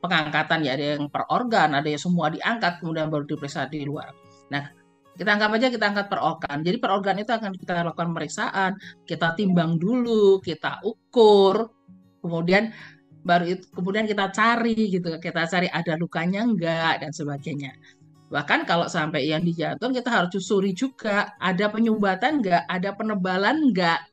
pengangkatan 0.00 0.64
ya, 0.64 0.74
ada 0.76 0.86
yang 0.96 1.08
per 1.12 1.24
organ, 1.28 1.76
ada 1.76 1.88
yang 1.88 2.00
semua 2.00 2.32
diangkat 2.32 2.80
kemudian 2.80 3.12
baru 3.12 3.24
diperiksa 3.28 3.68
di 3.68 3.84
luar. 3.84 4.12
Nah, 4.50 4.72
kita 5.16 5.32
anggap 5.32 5.50
aja 5.56 5.66
kita 5.72 5.84
angkat 5.88 6.06
per 6.12 6.20
organ. 6.20 6.60
Jadi 6.60 6.76
per 6.76 6.90
organ 6.92 7.16
itu 7.16 7.32
akan 7.32 7.52
kita 7.56 7.72
lakukan 7.84 8.12
pemeriksaan, 8.12 8.72
kita 9.08 9.32
timbang 9.36 9.80
dulu, 9.80 10.38
kita 10.44 10.84
ukur, 10.84 11.72
kemudian 12.20 12.72
baru 13.26 13.58
itu 13.58 13.66
kemudian 13.74 14.06
kita 14.06 14.30
cari 14.30 14.78
gitu, 14.94 15.18
kita 15.18 15.50
cari 15.50 15.66
ada 15.66 15.98
lukanya 15.98 16.46
enggak 16.46 17.02
dan 17.02 17.10
sebagainya. 17.10 17.74
Bahkan 18.30 18.66
kalau 18.66 18.86
sampai 18.86 19.26
yang 19.26 19.42
di 19.42 19.54
jantung 19.54 19.90
kita 19.90 20.10
harus 20.10 20.30
susuri 20.34 20.70
juga, 20.70 21.34
ada 21.42 21.66
penyumbatan 21.66 22.42
enggak, 22.42 22.62
ada 22.70 22.94
penebalan 22.94 23.70
enggak 23.70 24.06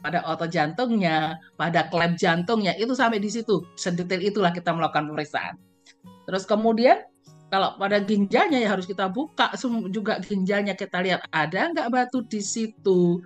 pada 0.00 0.24
otot 0.24 0.48
jantungnya, 0.48 1.36
pada 1.56 1.88
klep 1.88 2.16
jantungnya, 2.16 2.72
itu 2.76 2.92
sampai 2.96 3.20
di 3.20 3.28
situ. 3.28 3.64
Sedetail 3.76 4.24
itulah 4.24 4.52
kita 4.52 4.72
melakukan 4.72 5.08
pemeriksaan. 5.08 5.56
Terus 6.24 6.48
kemudian 6.48 7.04
kalau 7.52 7.76
pada 7.76 8.00
ginjalnya 8.00 8.56
ya 8.64 8.72
harus 8.72 8.88
kita 8.88 9.12
buka 9.12 9.52
juga 9.92 10.16
ginjalnya 10.24 10.72
kita 10.72 11.04
lihat 11.04 11.28
ada 11.28 11.68
nggak 11.76 11.88
batu 11.92 12.24
di 12.24 12.40
situ, 12.40 13.20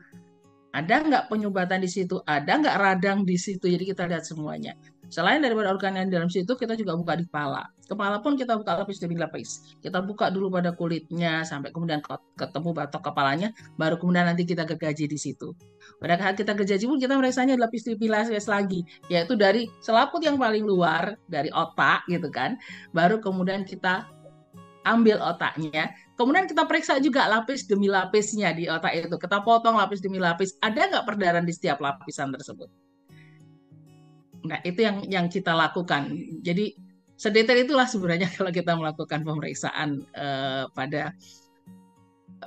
ada 0.74 1.00
nggak 1.06 1.30
penyumbatan 1.30 1.78
di 1.78 1.86
situ, 1.86 2.18
ada 2.26 2.58
nggak 2.58 2.76
radang 2.76 3.22
di 3.22 3.38
situ. 3.38 3.70
Jadi 3.70 3.94
kita 3.94 4.10
lihat 4.10 4.26
semuanya. 4.26 4.74
Selain 5.06 5.38
daripada 5.38 5.70
organ 5.70 5.94
yang 5.94 6.10
di 6.10 6.14
dalam 6.18 6.26
situ, 6.26 6.58
kita 6.58 6.74
juga 6.74 6.98
buka 6.98 7.14
di 7.14 7.24
kepala. 7.24 7.62
Kepala 7.86 8.18
pun 8.18 8.34
kita 8.34 8.58
buka 8.58 8.82
lapis 8.82 8.98
demi 8.98 9.14
lapis. 9.14 9.78
Kita 9.78 10.02
buka 10.02 10.34
dulu 10.34 10.50
pada 10.50 10.74
kulitnya, 10.74 11.46
sampai 11.46 11.70
kemudian 11.70 12.02
ketemu 12.34 12.70
batok 12.74 13.02
kepalanya, 13.12 13.54
baru 13.78 13.94
kemudian 14.02 14.26
nanti 14.26 14.42
kita 14.42 14.66
gergaji 14.66 15.06
di 15.06 15.14
situ. 15.14 15.54
Pada 16.02 16.18
saat 16.18 16.34
kita 16.34 16.58
gergaji 16.58 16.84
pun 16.90 16.98
kita 16.98 17.14
merasakannya 17.14 17.54
lapis 17.54 17.86
demi 17.86 18.10
lapis 18.10 18.50
lagi, 18.50 18.82
yaitu 19.06 19.38
dari 19.38 19.70
selaput 19.78 20.18
yang 20.26 20.34
paling 20.34 20.66
luar, 20.66 21.14
dari 21.30 21.54
otak 21.54 22.02
gitu 22.10 22.26
kan, 22.34 22.58
baru 22.90 23.22
kemudian 23.22 23.62
kita 23.62 24.10
ambil 24.86 25.18
otaknya, 25.18 25.90
kemudian 26.14 26.46
kita 26.46 26.62
periksa 26.66 26.98
juga 27.02 27.26
lapis 27.26 27.66
demi 27.66 27.90
lapisnya 27.90 28.54
di 28.54 28.66
otak 28.66 28.94
itu. 28.94 29.14
Kita 29.18 29.42
potong 29.42 29.78
lapis 29.78 30.02
demi 30.02 30.18
lapis, 30.18 30.54
ada 30.62 30.90
nggak 30.90 31.06
perdarahan 31.06 31.46
di 31.46 31.54
setiap 31.54 31.78
lapisan 31.78 32.34
tersebut? 32.34 32.85
Nah, 34.44 34.60
itu 34.66 34.84
yang 34.84 35.00
yang 35.08 35.26
kita 35.32 35.56
lakukan. 35.56 36.12
Jadi 36.44 36.76
sedetail 37.16 37.64
itulah 37.64 37.88
sebenarnya 37.88 38.28
kalau 38.36 38.52
kita 38.52 38.76
melakukan 38.76 39.24
pemeriksaan 39.24 40.04
eh, 40.12 40.64
pada 40.76 41.16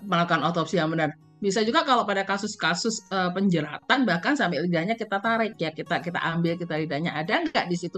melakukan 0.05 0.45
otopsi 0.45 0.77
yang 0.77 0.93
benar. 0.93 1.15
Bisa 1.39 1.63
juga 1.63 1.87
kalau 1.87 2.03
pada 2.03 2.27
kasus-kasus 2.27 3.07
uh, 3.15 3.31
penjeratan 3.31 4.03
bahkan 4.03 4.35
sampai 4.35 4.59
lidahnya 4.59 4.99
kita 4.99 5.23
tarik 5.23 5.55
ya 5.55 5.71
kita 5.71 6.03
kita 6.03 6.19
ambil 6.19 6.59
kita 6.59 6.75
lidahnya 6.75 7.15
ada 7.15 7.47
nggak 7.47 7.71
di 7.71 7.79
situ 7.79 7.95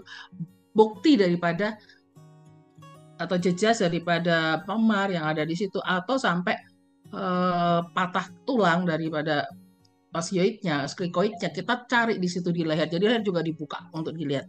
bukti 0.78 1.18
daripada 1.18 1.74
atau 3.18 3.38
jejas 3.42 3.82
daripada 3.82 4.62
pemar 4.62 5.10
yang 5.10 5.26
ada 5.26 5.42
di 5.42 5.58
situ 5.58 5.82
atau 5.82 6.22
sampai 6.22 6.54
uh, 7.18 7.82
patah 7.98 8.30
tulang 8.46 8.86
daripada 8.86 9.50
osioidnya, 10.12 10.88
skrikoidnya 10.88 11.50
kita 11.52 11.88
cari 11.88 12.20
di 12.20 12.28
situ 12.28 12.52
di 12.52 12.68
leher. 12.68 12.88
Jadi 12.88 13.04
leher 13.04 13.24
juga 13.24 13.40
dibuka 13.40 13.88
untuk 13.96 14.16
dilihat. 14.16 14.48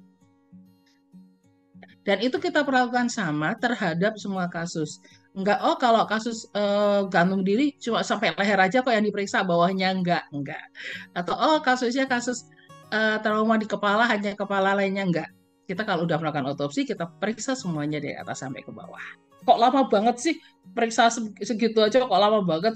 Dan 2.03 2.18
itu 2.18 2.35
kita 2.42 2.66
perlakukan 2.66 3.07
sama 3.07 3.55
terhadap 3.55 4.18
semua 4.18 4.51
kasus. 4.51 4.98
Enggak, 5.38 5.62
oh 5.62 5.79
kalau 5.79 6.03
kasus 6.05 6.51
uh, 6.53 7.07
gantung 7.07 7.46
diri 7.46 7.79
cuma 7.79 8.03
sampai 8.03 8.35
leher 8.35 8.59
aja 8.59 8.83
kok 8.83 8.90
yang 8.90 9.07
diperiksa, 9.07 9.46
bawahnya 9.46 9.94
enggak, 9.94 10.27
enggak. 10.35 10.66
Atau 11.14 11.38
oh 11.38 11.62
kasusnya 11.62 12.11
kasus 12.11 12.42
uh, 12.90 13.22
trauma 13.22 13.55
di 13.55 13.70
kepala 13.70 14.05
hanya 14.11 14.35
kepala 14.35 14.75
lainnya 14.75 15.07
enggak. 15.07 15.31
Kita 15.70 15.87
kalau 15.87 16.05
udah 16.05 16.18
melakukan 16.18 16.53
otopsi 16.53 16.83
kita 16.83 17.07
periksa 17.22 17.55
semuanya 17.55 18.03
dari 18.03 18.18
atas 18.18 18.42
sampai 18.42 18.66
ke 18.66 18.75
bawah. 18.75 19.01
Kok 19.46 19.59
lama 19.62 19.87
banget 19.87 20.16
sih 20.18 20.35
periksa 20.75 21.07
segitu 21.38 21.79
aja 21.81 22.03
kok 22.03 22.12
lama 22.12 22.42
banget 22.42 22.75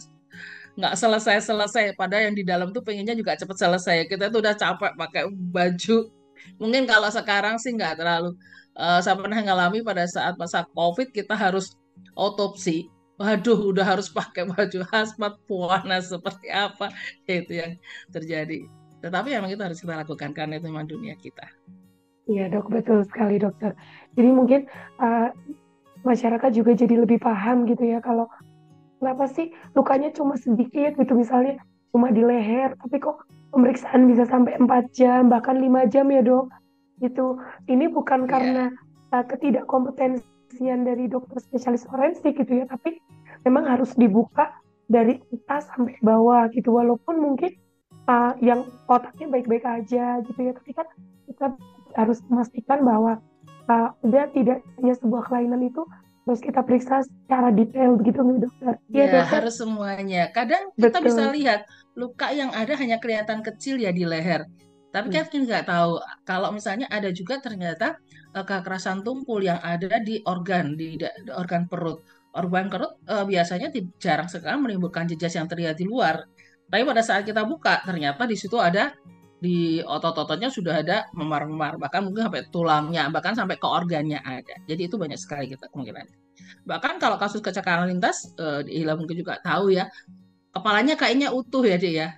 nggak 0.77 0.95
selesai-selesai. 0.95 1.97
Padahal 1.97 2.31
yang 2.31 2.37
di 2.37 2.45
dalam 2.45 2.71
tuh 2.71 2.85
pengennya 2.85 3.17
juga 3.17 3.35
cepet 3.35 3.57
selesai. 3.57 3.97
Kita 4.07 4.29
tuh 4.29 4.45
udah 4.45 4.55
capek 4.55 4.93
pakai 4.95 5.23
baju. 5.33 5.99
Mungkin 6.61 6.85
kalau 6.85 7.09
sekarang 7.09 7.57
sih 7.57 7.73
nggak 7.73 8.01
terlalu. 8.01 8.37
Uh, 8.77 9.01
saya 9.01 9.17
pernah 9.17 9.41
ngalami 9.41 9.81
pada 9.81 10.05
saat 10.05 10.37
masa 10.37 10.69
COVID 10.77 11.11
kita 11.11 11.33
harus 11.33 11.75
otopsi. 12.13 12.93
Waduh, 13.17 13.73
udah 13.73 13.97
harus 13.97 14.13
pakai 14.13 14.45
baju 14.45 14.85
hazmat 14.93 15.41
puana 15.49 16.05
seperti 16.05 16.53
apa 16.53 16.93
itu 17.25 17.57
yang 17.57 17.73
terjadi. 18.13 18.69
Tetapi 19.01 19.33
memang 19.33 19.49
itu 19.49 19.63
harus 19.65 19.81
kita 19.81 19.97
lakukan 19.97 20.37
karena 20.37 20.61
itu 20.61 20.69
memang 20.69 20.85
dunia 20.85 21.17
kita. 21.17 21.49
Iya 22.29 22.53
dok, 22.53 22.69
betul 22.69 23.01
sekali 23.09 23.41
dokter. 23.41 23.73
Jadi 24.13 24.29
mungkin 24.29 24.69
uh, 25.01 25.33
masyarakat 26.05 26.51
juga 26.53 26.77
jadi 26.77 27.07
lebih 27.07 27.23
paham 27.23 27.65
gitu 27.65 27.87
ya 27.87 28.05
kalau 28.05 28.29
kenapa 28.99 29.25
sih 29.31 29.53
lukanya 29.77 30.13
cuma 30.13 30.37
sedikit 30.41 30.97
gitu 30.97 31.13
misalnya 31.17 31.61
cuma 31.93 32.13
di 32.13 32.21
leher 32.21 32.77
tapi 32.77 33.01
kok 33.01 33.25
pemeriksaan 33.55 34.05
bisa 34.11 34.29
sampai 34.29 34.59
4 34.61 34.69
jam 34.93 35.33
bahkan 35.33 35.57
5 35.57 35.93
jam 35.93 36.07
ya 36.13 36.21
dok? 36.21 36.53
Itu 37.01 37.41
ini 37.73 37.89
bukan 37.89 38.27
yeah. 38.27 38.31
karena 38.31 38.65
uh, 39.17 39.25
ketidakkompetensian 39.25 40.85
dari 40.85 41.09
dokter 41.09 41.41
spesialis 41.41 41.89
forensik 41.89 42.37
gitu 42.37 42.65
ya 42.65 42.69
tapi 42.69 43.01
memang 43.49 43.65
harus 43.65 43.97
dibuka 43.97 44.53
dari 44.87 45.19
atas 45.33 45.73
sampai 45.73 45.97
bawah 46.05 46.53
gitu. 46.53 46.75
Walaupun 46.75 47.17
mungkin 47.17 47.57
uh, 48.11 48.33
yang 48.45 48.65
otaknya 48.87 49.31
baik-baik 49.31 49.65
aja 49.65 50.21
gitu 50.25 50.41
ya 50.41 50.53
tapi 50.53 50.71
kan 50.77 50.87
kita 51.27 51.47
harus 51.97 52.21
memastikan 52.29 52.85
bahwa 52.85 53.19
uh, 53.73 53.89
ada 54.05 54.31
tidaknya 54.31 54.95
sebuah 54.95 55.33
kelainan 55.33 55.65
itu 55.67 55.83
terus 56.27 56.43
kita 56.43 56.61
periksa 56.67 57.07
secara 57.07 57.55
detail 57.55 57.95
begitu 57.95 58.19
nih 58.19 58.39
dokter. 58.43 58.75
Iya 58.91 59.05
ya, 59.07 59.13
dokter. 59.23 59.35
harus 59.39 59.55
semuanya. 59.63 60.23
Kadang 60.35 60.75
Betul. 60.75 60.83
kita 60.83 60.99
bisa 61.07 61.23
lihat 61.31 61.61
luka 61.95 62.35
yang 62.35 62.51
ada 62.51 62.75
hanya 62.75 62.99
kelihatan 62.99 63.47
kecil 63.47 63.79
ya 63.79 63.95
di 63.95 64.03
leher. 64.03 64.43
Tapi 64.91 65.07
hmm. 65.07 65.15
kita 65.15 65.37
nggak 65.47 65.65
tahu 65.71 66.03
kalau 66.27 66.51
misalnya 66.51 66.91
ada 66.91 67.15
juga 67.15 67.39
ternyata 67.39 68.03
uh, 68.35 68.43
kekerasan 68.43 69.07
tumpul 69.07 69.39
yang 69.39 69.63
ada 69.63 70.03
di 70.03 70.19
organ 70.27 70.75
di, 70.75 70.99
di 70.99 71.31
organ 71.31 71.71
perut. 71.71 72.03
Organ 72.35 72.75
perut 72.75 72.99
uh, 73.07 73.23
biasanya 73.23 73.71
jarang 74.03 74.27
sekali 74.27 74.59
menimbulkan 74.59 75.07
jejak 75.07 75.31
yang 75.31 75.47
terlihat 75.47 75.79
di 75.79 75.87
luar. 75.87 76.27
Tapi 76.67 76.83
pada 76.83 77.07
saat 77.07 77.23
kita 77.23 77.47
buka 77.47 77.87
ternyata 77.87 78.27
di 78.27 78.35
situ 78.35 78.59
ada 78.59 78.91
di 79.47 79.79
otot-ototnya 79.79 80.51
sudah 80.51 80.83
ada 80.83 81.07
memar-memar 81.15 81.79
bahkan 81.79 82.03
mungkin 82.03 82.27
sampai 82.27 82.43
tulangnya 82.51 83.07
bahkan 83.15 83.39
sampai 83.39 83.55
ke 83.55 83.67
organnya 83.71 84.19
ada. 84.27 84.59
Jadi 84.67 84.91
itu 84.91 84.99
banyak 84.99 85.15
sekali 85.15 85.55
kita 85.55 85.71
kemungkinan. 85.71 86.03
Bahkan 86.67 86.99
kalau 86.99 87.15
kasus 87.15 87.39
kecelakaan 87.39 87.87
lintas 87.87 88.35
Ila 88.67 88.99
mungkin 88.99 89.23
juga 89.23 89.39
tahu 89.47 89.71
ya 89.71 89.87
kepalanya 90.51 90.99
kayaknya 90.99 91.31
utuh 91.31 91.63
ya 91.63 91.79
dia 91.79 91.93
ya. 91.95 92.09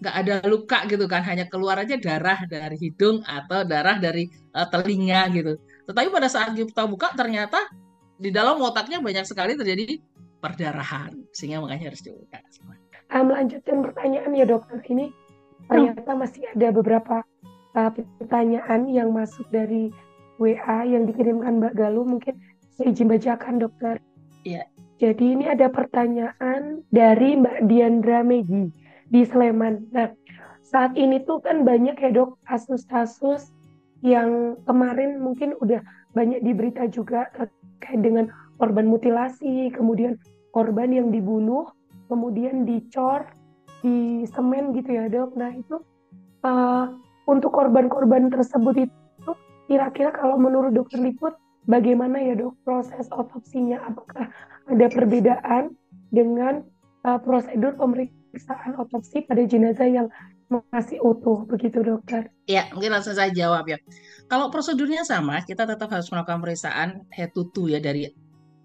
Nggak 0.00 0.14
ada 0.16 0.34
luka 0.48 0.78
gitu 0.88 1.04
kan 1.10 1.26
hanya 1.26 1.44
keluar 1.50 1.76
aja 1.82 1.98
darah 1.98 2.38
dari 2.46 2.78
hidung 2.78 3.20
atau 3.26 3.66
darah 3.66 4.00
dari 4.00 4.30
uh, 4.56 4.64
telinga 4.70 5.28
gitu. 5.34 5.58
Tetapi 5.90 6.08
pada 6.08 6.30
saat 6.30 6.54
kita 6.56 6.86
buka 6.86 7.12
ternyata 7.18 7.58
di 8.16 8.30
dalam 8.32 8.62
otaknya 8.62 9.02
banyak 9.02 9.26
sekali 9.26 9.58
terjadi 9.58 10.00
perdarahan 10.40 11.12
sehingga 11.36 11.60
makanya 11.60 11.92
harus 11.92 12.00
dibuka. 12.00 12.40
Uh, 13.10 13.26
melanjutkan 13.26 13.84
pertanyaan 13.84 14.30
ya 14.32 14.46
dokter. 14.48 14.80
Ini 14.88 15.12
ternyata 15.70 16.10
masih 16.18 16.42
ada 16.50 16.68
beberapa 16.74 17.22
uh, 17.78 17.90
pertanyaan 18.18 18.90
yang 18.90 19.14
masuk 19.14 19.46
dari 19.54 19.94
WA 20.42 20.82
yang 20.82 21.06
dikirimkan 21.06 21.62
Mbak 21.62 21.74
Galuh. 21.78 22.04
Mungkin 22.04 22.34
saya 22.74 22.90
izin 22.90 23.06
bacakan, 23.06 23.62
dokter. 23.62 24.02
Iya. 24.42 24.66
Jadi 25.00 25.32
ini 25.32 25.48
ada 25.48 25.72
pertanyaan 25.72 26.84
dari 26.92 27.38
Mbak 27.38 27.70
Diandra 27.70 28.20
Megi 28.20 28.68
di 29.08 29.20
Sleman. 29.24 29.88
Nah, 29.94 30.12
saat 30.60 30.92
ini 30.96 31.24
tuh 31.24 31.40
kan 31.40 31.64
banyak 31.64 31.96
ya 31.96 32.10
dok 32.12 32.36
kasus-kasus 32.44 33.48
yang 34.04 34.60
kemarin 34.64 35.20
mungkin 35.20 35.56
udah 35.60 35.80
banyak 36.12 36.44
diberita 36.44 36.88
juga 36.88 37.28
terkait 37.32 38.00
dengan 38.00 38.28
korban 38.60 38.88
mutilasi, 38.88 39.72
kemudian 39.72 40.20
korban 40.52 40.92
yang 40.92 41.08
dibunuh, 41.08 41.68
kemudian 42.12 42.68
dicor, 42.68 43.24
di 43.80 44.24
semen 44.28 44.76
gitu 44.76 44.90
ya 44.92 45.08
dok. 45.08 45.36
Nah 45.36 45.52
itu 45.56 45.80
uh, 46.44 46.86
untuk 47.28 47.52
korban-korban 47.52 48.28
tersebut 48.32 48.88
itu 48.88 49.30
kira-kira 49.68 50.10
kalau 50.12 50.36
menurut 50.36 50.74
dokter 50.74 51.00
Liput 51.00 51.36
bagaimana 51.68 52.20
ya 52.20 52.34
dok 52.36 52.56
proses 52.64 53.08
otopsinya? 53.12 53.80
Apakah 53.84 54.28
ada 54.68 54.86
perbedaan 54.88 55.74
dengan 56.12 56.64
uh, 57.04 57.18
prosedur 57.20 57.76
pemeriksaan 57.76 58.76
otopsi 58.76 59.24
pada 59.24 59.42
jenazah 59.44 59.88
yang 59.88 60.08
masih 60.50 60.98
utuh 61.00 61.46
begitu 61.46 61.80
dokter? 61.80 62.26
Ya 62.50 62.66
mungkin 62.74 62.90
langsung 62.90 63.14
saya 63.14 63.30
jawab 63.30 63.70
ya. 63.70 63.78
Kalau 64.26 64.50
prosedurnya 64.50 65.06
sama, 65.06 65.42
kita 65.46 65.62
tetap 65.66 65.90
harus 65.90 66.10
melakukan 66.10 66.42
pemeriksaan 66.42 67.06
head 67.14 67.30
to 67.30 67.46
toe 67.54 67.70
ya 67.70 67.78
dari 67.78 68.10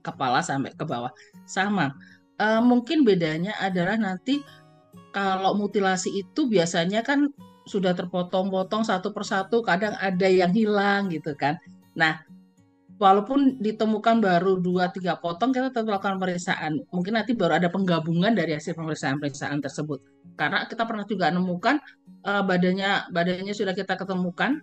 kepala 0.01 0.41
sampai 0.41 0.73
ke 0.73 0.85
bawah 0.85 1.13
sama. 1.45 1.93
Uh, 2.35 2.59
mungkin 2.59 3.07
bedanya 3.07 3.55
adalah 3.63 3.95
nanti 3.95 4.43
kalau 5.15 5.55
mutilasi 5.55 6.11
itu 6.11 6.51
biasanya 6.51 6.99
kan 6.99 7.31
sudah 7.63 7.95
terpotong-potong 7.95 8.83
satu 8.83 9.15
persatu, 9.15 9.63
kadang 9.63 9.95
ada 9.95 10.27
yang 10.27 10.51
hilang 10.51 11.07
gitu 11.07 11.31
kan. 11.39 11.55
Nah, 11.95 12.19
walaupun 12.99 13.55
ditemukan 13.63 14.19
baru 14.19 14.59
dua 14.59 14.91
tiga 14.91 15.15
potong, 15.15 15.55
kita 15.55 15.71
tetap 15.71 15.87
melakukan 15.87 16.19
pemeriksaan. 16.19 16.83
Mungkin 16.91 17.15
nanti 17.15 17.31
baru 17.31 17.63
ada 17.63 17.71
penggabungan 17.71 18.35
dari 18.35 18.59
hasil 18.59 18.75
pemeriksaan-pemeriksaan 18.75 19.63
tersebut. 19.63 20.03
Karena 20.35 20.67
kita 20.67 20.83
pernah 20.83 21.07
juga 21.07 21.31
nemukan 21.31 21.79
uh, 22.27 22.43
badannya 22.43 23.07
badannya 23.15 23.55
sudah 23.55 23.71
kita 23.71 23.95
ketemukan. 23.95 24.59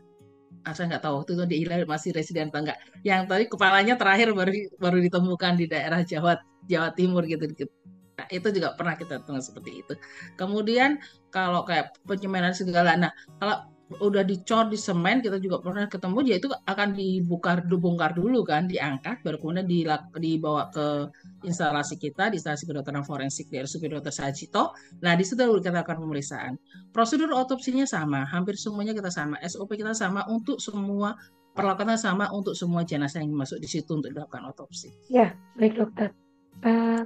Ah, 0.69 0.77
saya 0.77 0.95
nggak 0.95 1.03
tahu 1.03 1.15
waktu 1.25 1.33
itu 1.35 1.45
di 1.49 1.57
masih 1.88 2.12
residen 2.12 2.53
atau 2.53 2.61
enggak. 2.61 2.79
Yang 3.03 3.21
tadi 3.25 3.45
kepalanya 3.49 3.95
terakhir 3.97 4.31
baru 4.37 4.53
baru 4.79 4.99
ditemukan 5.01 5.53
di 5.59 5.67
daerah 5.67 6.05
Jawa 6.05 6.38
Jawa 6.69 6.93
Timur 6.95 7.25
gitu. 7.27 7.51
gitu 7.51 7.82
Nah, 8.23 8.31
itu 8.31 8.55
juga 8.55 8.79
pernah 8.79 8.95
kita 8.95 9.19
temukan 9.27 9.43
seperti 9.43 9.83
itu. 9.83 9.95
Kemudian 10.39 11.03
kalau 11.35 11.67
kayak 11.67 11.99
penyemanan 12.07 12.55
segala, 12.55 12.95
nah 12.95 13.11
kalau 13.43 13.67
udah 14.01 14.25
dicor 14.25 14.73
di 14.73 14.79
semen 14.81 15.21
kita 15.21 15.37
juga 15.37 15.61
pernah 15.61 15.85
ketemu 15.85 16.25
ya 16.25 16.41
itu 16.41 16.49
akan 16.49 16.97
dibuka 16.97 17.61
dibongkar 17.61 18.17
dulu 18.17 18.41
kan 18.41 18.65
diangkat 18.65 19.21
baru 19.21 19.37
kemudian 19.37 19.69
dibawa 20.17 20.73
ke 20.73 21.13
instalasi 21.45 22.01
kita 22.01 22.33
di 22.33 22.41
instalasi 22.41 22.65
kedokteran 22.65 23.05
forensik 23.05 23.53
di 23.53 23.61
RSUP 23.61 23.85
Dr. 23.93 24.09
Sajito 24.09 24.73
nah 25.05 25.13
di 25.13 25.29
situ 25.29 25.45
kita 25.61 25.85
akan 25.85 26.09
pemeriksaan 26.09 26.57
prosedur 26.95 27.37
otopsinya 27.37 27.85
sama 27.85 28.25
hampir 28.25 28.57
semuanya 28.57 28.97
kita 28.97 29.13
sama 29.13 29.37
SOP 29.45 29.77
kita 29.77 29.93
sama 29.93 30.25
untuk 30.33 30.57
semua 30.57 31.13
perlakuannya 31.53 32.01
sama 32.01 32.33
untuk 32.33 32.57
semua 32.57 32.81
jenazah 32.89 33.21
yang 33.21 33.37
masuk 33.37 33.61
di 33.61 33.69
situ 33.69 33.93
untuk 33.93 34.09
dilakukan 34.09 34.49
otopsi 34.49 34.89
ya 35.13 35.37
baik 35.61 35.77
dokter 35.77 36.17
uh, 36.65 37.05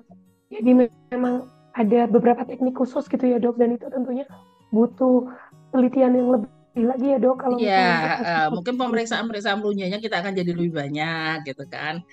jadi 0.51 0.89
memang 1.11 1.51
ada 1.77 2.09
beberapa 2.09 2.43
teknik 2.47 2.79
khusus 2.79 3.05
gitu 3.11 3.25
ya 3.27 3.37
dok. 3.37 3.61
Dan 3.61 3.77
itu 3.77 3.87
tentunya 3.93 4.25
butuh 4.71 5.29
penelitian 5.71 6.17
yang 6.17 6.29
lebih 6.35 6.51
lagi 6.77 7.07
ya 7.09 7.17
dok 7.17 7.37
kalau 7.41 7.57
ya 7.57 8.21
uh, 8.21 8.49
mungkin 8.53 8.77
pemeriksaan 8.77 9.25
pemeriksaan 9.25 9.65
lunyanya 9.65 9.97
kita 9.97 10.21
akan 10.21 10.37
jadi 10.37 10.53
lebih 10.53 10.77
banyak 10.77 11.49
gitu 11.49 11.65
kan. 11.73 12.05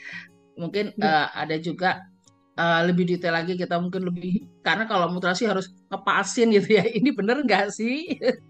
Mungkin 0.55 0.95
ya. 0.95 1.03
uh, 1.03 1.27
ada 1.35 1.59
juga 1.59 1.99
uh, 2.55 2.81
lebih 2.87 3.03
detail 3.11 3.35
lagi 3.35 3.59
kita 3.59 3.75
mungkin 3.75 4.07
lebih 4.07 4.47
karena 4.63 4.87
kalau 4.87 5.11
mutilasi 5.11 5.51
harus 5.51 5.67
ngepasin 5.91 6.55
gitu 6.55 6.79
ya. 6.79 6.83
Ini 6.87 7.09
bener 7.11 7.43
nggak 7.43 7.75
sih? 7.75 8.07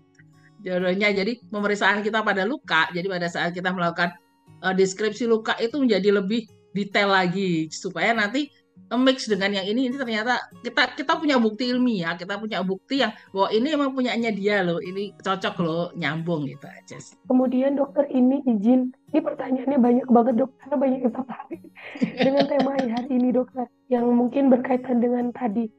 Jodohnya. 0.66 1.10
Jadi 1.12 1.42
pemeriksaan 1.50 2.06
kita 2.06 2.22
pada 2.22 2.46
luka 2.46 2.94
jadi 2.94 3.10
pada 3.10 3.28
saat 3.28 3.52
kita 3.52 3.74
melakukan 3.74 4.14
uh, 4.62 4.74
deskripsi 4.74 5.26
luka 5.26 5.58
itu 5.58 5.82
menjadi 5.82 6.22
lebih 6.22 6.46
detail 6.78 7.10
lagi. 7.10 7.74
Supaya 7.74 8.14
nanti 8.14 8.54
mix 9.00 9.26
dengan 9.26 9.50
yang 9.56 9.66
ini 9.66 9.90
ini 9.90 9.96
ternyata 9.98 10.38
kita 10.62 10.94
kita 10.94 11.14
punya 11.18 11.40
bukti 11.42 11.70
ilmiah 11.72 12.14
kita 12.18 12.38
punya 12.38 12.62
bukti 12.62 13.02
yang 13.02 13.14
bahwa 13.34 13.50
ini 13.50 13.68
emang 13.74 13.92
punyanya 13.94 14.30
dia 14.30 14.62
loh 14.62 14.78
ini 14.84 15.14
cocok 15.22 15.56
loh 15.64 15.86
nyambung 15.98 16.46
gitu 16.46 16.66
aja 16.68 16.98
sih. 17.00 17.16
kemudian 17.26 17.74
dokter 17.74 18.06
ini 18.14 18.44
izin 18.46 18.94
ini 19.14 19.20
pertanyaannya 19.22 19.80
banyak 19.80 20.08
banget 20.10 20.34
dok 20.42 20.52
karena 20.62 20.76
banyak 20.78 21.00
yang 21.06 21.14
tertarik 21.14 21.62
dengan 22.26 22.44
tema 22.50 22.72
hari 22.78 23.12
ini 23.14 23.30
dokter 23.34 23.66
yang 23.90 24.06
mungkin 24.12 24.50
berkaitan 24.54 25.02
dengan 25.02 25.34
tadi 25.34 25.70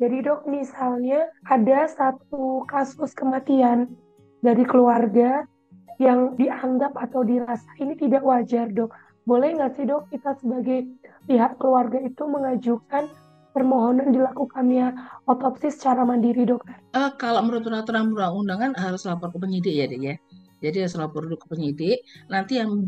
jadi 0.00 0.16
dok 0.24 0.48
misalnya 0.48 1.28
ada 1.44 1.86
satu 1.90 2.64
kasus 2.68 3.12
kematian 3.12 3.92
dari 4.40 4.64
keluarga 4.64 5.44
yang 6.00 6.32
dianggap 6.40 6.96
atau 6.96 7.20
dirasa 7.20 7.68
ini 7.76 7.92
tidak 8.00 8.24
wajar 8.24 8.72
dok 8.72 8.88
boleh 9.30 9.54
nggak 9.54 9.78
sih 9.78 9.86
dok 9.86 10.10
kita 10.10 10.34
sebagai 10.42 10.90
pihak 11.30 11.54
keluarga 11.62 12.02
itu 12.02 12.26
mengajukan 12.26 13.06
permohonan 13.54 14.10
dilakukannya 14.10 14.90
otopsi 15.30 15.70
secara 15.70 16.02
mandiri 16.02 16.42
dokter? 16.42 16.74
Uh, 16.98 17.14
kalau 17.14 17.46
menurut 17.46 17.62
peraturan 17.62 18.10
perundang-undangan 18.10 18.74
harus 18.74 19.06
lapor 19.06 19.30
ke 19.30 19.38
penyidik 19.38 19.74
ya 19.74 19.86
dek 19.86 20.02
ya. 20.02 20.14
Jadi 20.60 20.76
harus 20.84 20.94
lapor 20.98 21.24
dulu 21.24 21.40
ke 21.40 21.46
penyidik. 21.48 21.98
Nanti 22.28 22.60
yang 22.60 22.84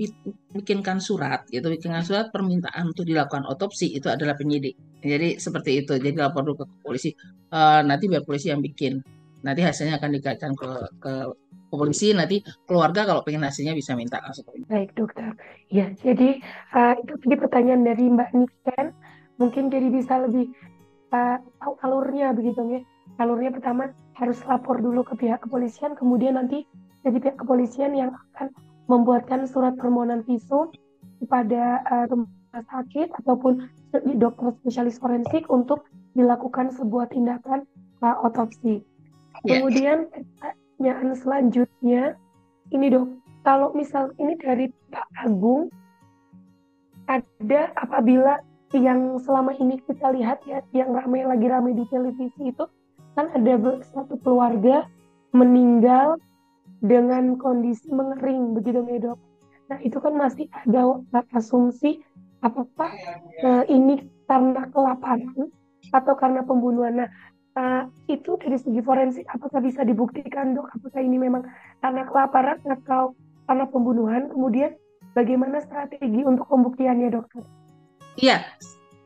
bikinkan 0.53 1.01
surat, 1.01 1.49
gitu, 1.49 1.73
bikinkan 1.73 2.05
surat 2.05 2.29
permintaan 2.29 2.93
untuk 2.93 3.09
dilakukan 3.09 3.49
otopsi 3.49 3.97
itu 3.97 4.13
adalah 4.13 4.37
penyidik. 4.37 4.77
Jadi 5.01 5.41
seperti 5.41 5.81
itu. 5.81 5.97
Jadi 5.97 6.19
lapor 6.21 6.45
dulu 6.45 6.63
ke 6.63 6.67
polisi. 6.85 7.17
Uh, 7.49 7.81
nanti 7.81 8.13
biar 8.13 8.29
polisi 8.29 8.53
yang 8.53 8.61
bikin. 8.61 9.01
Nanti 9.41 9.65
hasilnya 9.65 9.97
akan 9.97 10.11
dikaitkan 10.21 10.53
ke, 10.53 10.71
ke 11.01 11.13
ke 11.73 11.81
polisi 11.81 12.13
nanti 12.13 12.45
keluarga 12.69 13.09
kalau 13.09 13.25
pengen 13.25 13.49
hasilnya 13.49 13.73
bisa 13.73 13.97
minta 13.97 14.21
langsung 14.21 14.45
Baik 14.69 14.93
dokter. 14.93 15.33
Ya 15.73 15.89
jadi 15.97 16.37
uh, 16.77 17.01
itu 17.01 17.17
tadi 17.17 17.37
pertanyaan 17.41 17.89
dari 17.89 18.05
Mbak 18.13 18.31
Niken 18.37 18.87
mungkin 19.41 19.73
jadi 19.73 19.89
bisa 19.89 20.21
lebih 20.21 20.53
uh, 21.17 21.41
tahu 21.65 21.81
alurnya 21.81 22.37
begitu 22.37 22.61
ya. 22.69 22.81
Alurnya 23.17 23.57
pertama 23.57 23.97
harus 24.21 24.37
lapor 24.45 24.85
dulu 24.85 25.01
ke 25.01 25.17
pihak 25.17 25.41
kepolisian, 25.49 25.97
kemudian 25.97 26.37
nanti 26.37 26.69
jadi 27.09 27.17
pihak 27.17 27.41
kepolisian 27.41 27.97
yang 27.97 28.13
akan 28.37 28.53
membuatkan 28.93 29.49
surat 29.49 29.73
permohonan 29.81 30.21
visum 30.29 30.69
kepada 31.25 31.81
uh, 31.89 32.05
rumah 32.13 32.29
sakit 32.53 33.09
ataupun 33.25 33.65
dokter 34.21 34.53
spesialis 34.61 35.01
forensik 35.01 35.49
untuk 35.49 35.89
dilakukan 36.13 36.69
sebuah 36.77 37.09
tindakan 37.09 37.65
uh, 38.05 38.21
otopsi. 38.29 38.85
Yeah. 39.49 39.65
Pertanyaan 40.83 41.15
selanjutnya, 41.15 42.19
ini 42.75 42.91
dok, 42.91 43.07
kalau 43.47 43.71
misal 43.71 44.11
ini 44.19 44.35
dari 44.35 44.67
Pak 44.91 45.07
Agung, 45.15 45.71
ada 47.07 47.71
apabila 47.79 48.43
yang 48.75 49.15
selama 49.23 49.55
ini 49.63 49.79
kita 49.79 50.11
lihat 50.11 50.43
ya 50.43 50.59
yang 50.75 50.91
ramai 50.91 51.23
lagi 51.23 51.47
ramai 51.47 51.79
di 51.79 51.87
televisi 51.87 52.51
itu 52.51 52.67
kan 53.15 53.31
ada 53.31 53.79
satu 53.95 54.19
keluarga 54.27 54.91
meninggal 55.31 56.19
dengan 56.83 57.39
kondisi 57.39 57.87
mengering 57.87 58.59
begitu 58.59 58.83
ya 58.83 58.99
dok. 58.99 59.23
Nah 59.71 59.79
itu 59.87 60.03
kan 60.03 60.19
masih 60.19 60.51
ada 60.51 60.99
asumsi 61.31 62.03
apakah 62.43 62.91
uh, 63.47 63.63
ini 63.71 64.03
karena 64.27 64.67
kelaparan 64.75 65.47
atau 65.95 66.15
karena 66.19 66.43
pembunuhan. 66.43 67.07
Nah 67.07 67.11
uh, 67.57 67.89
itu 68.09 68.37
dari 68.41 68.59
segi 68.59 68.81
forensik 68.81 69.25
apakah 69.29 69.61
bisa 69.61 69.83
dibuktikan 69.83 70.57
dok 70.57 70.73
apakah 70.73 71.01
ini 71.01 71.19
memang 71.21 71.45
karena 71.81 72.03
kelaparan 72.09 72.59
atau 72.65 73.17
karena 73.49 73.65
pembunuhan 73.69 74.31
kemudian 74.31 74.73
bagaimana 75.17 75.61
strategi 75.61 76.25
untuk 76.25 76.49
pembuktiannya 76.49 77.09
dokter? 77.13 77.45
Iya, 78.17 78.45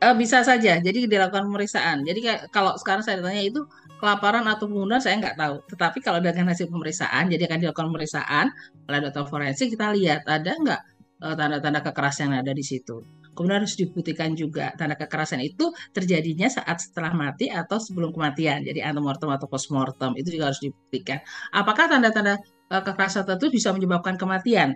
uh, 0.03 0.15
bisa 0.15 0.43
saja. 0.43 0.79
Jadi 0.79 1.07
dilakukan 1.07 1.47
pemeriksaan. 1.47 2.03
Jadi 2.03 2.49
kalau 2.51 2.75
sekarang 2.79 3.03
saya 3.03 3.23
tanya 3.23 3.43
itu 3.43 3.63
kelaparan 3.97 4.45
atau 4.45 4.67
pembunuhan 4.69 5.01
saya 5.01 5.19
nggak 5.19 5.37
tahu. 5.37 5.55
Tetapi 5.75 5.97
kalau 6.03 6.19
dengan 6.19 6.51
hasil 6.51 6.67
pemeriksaan, 6.69 7.31
jadi 7.31 7.47
akan 7.47 7.59
dilakukan 7.63 7.87
pemeriksaan 7.91 8.45
oleh 8.87 8.99
dokter 9.03 9.23
forensik, 9.27 9.67
kita 9.73 9.95
lihat 9.95 10.27
ada 10.27 10.51
nggak 10.53 10.81
uh, 11.23 11.35
tanda-tanda 11.35 11.79
kekerasan 11.83 12.33
yang 12.33 12.43
ada 12.43 12.53
di 12.53 12.63
situ. 12.63 13.03
Kemudian 13.37 13.61
harus 13.61 13.77
dibuktikan 13.77 14.33
juga 14.33 14.73
tanda 14.73 14.97
kekerasan 14.97 15.45
itu 15.45 15.69
terjadinya 15.93 16.49
saat 16.49 16.81
setelah 16.81 17.13
mati 17.13 17.53
atau 17.53 17.77
sebelum 17.77 18.09
kematian. 18.09 18.65
Jadi 18.65 18.81
antemortem 18.81 19.29
atau 19.29 19.45
postmortem 19.45 20.17
itu 20.17 20.33
juga 20.33 20.49
harus 20.49 20.57
dibuktikan. 20.57 21.21
Apakah 21.53 21.85
tanda-tanda 21.85 22.41
uh, 22.73 22.81
kekerasan 22.81 23.29
tertentu 23.29 23.53
bisa 23.53 23.69
menyebabkan 23.69 24.17
kematian? 24.17 24.73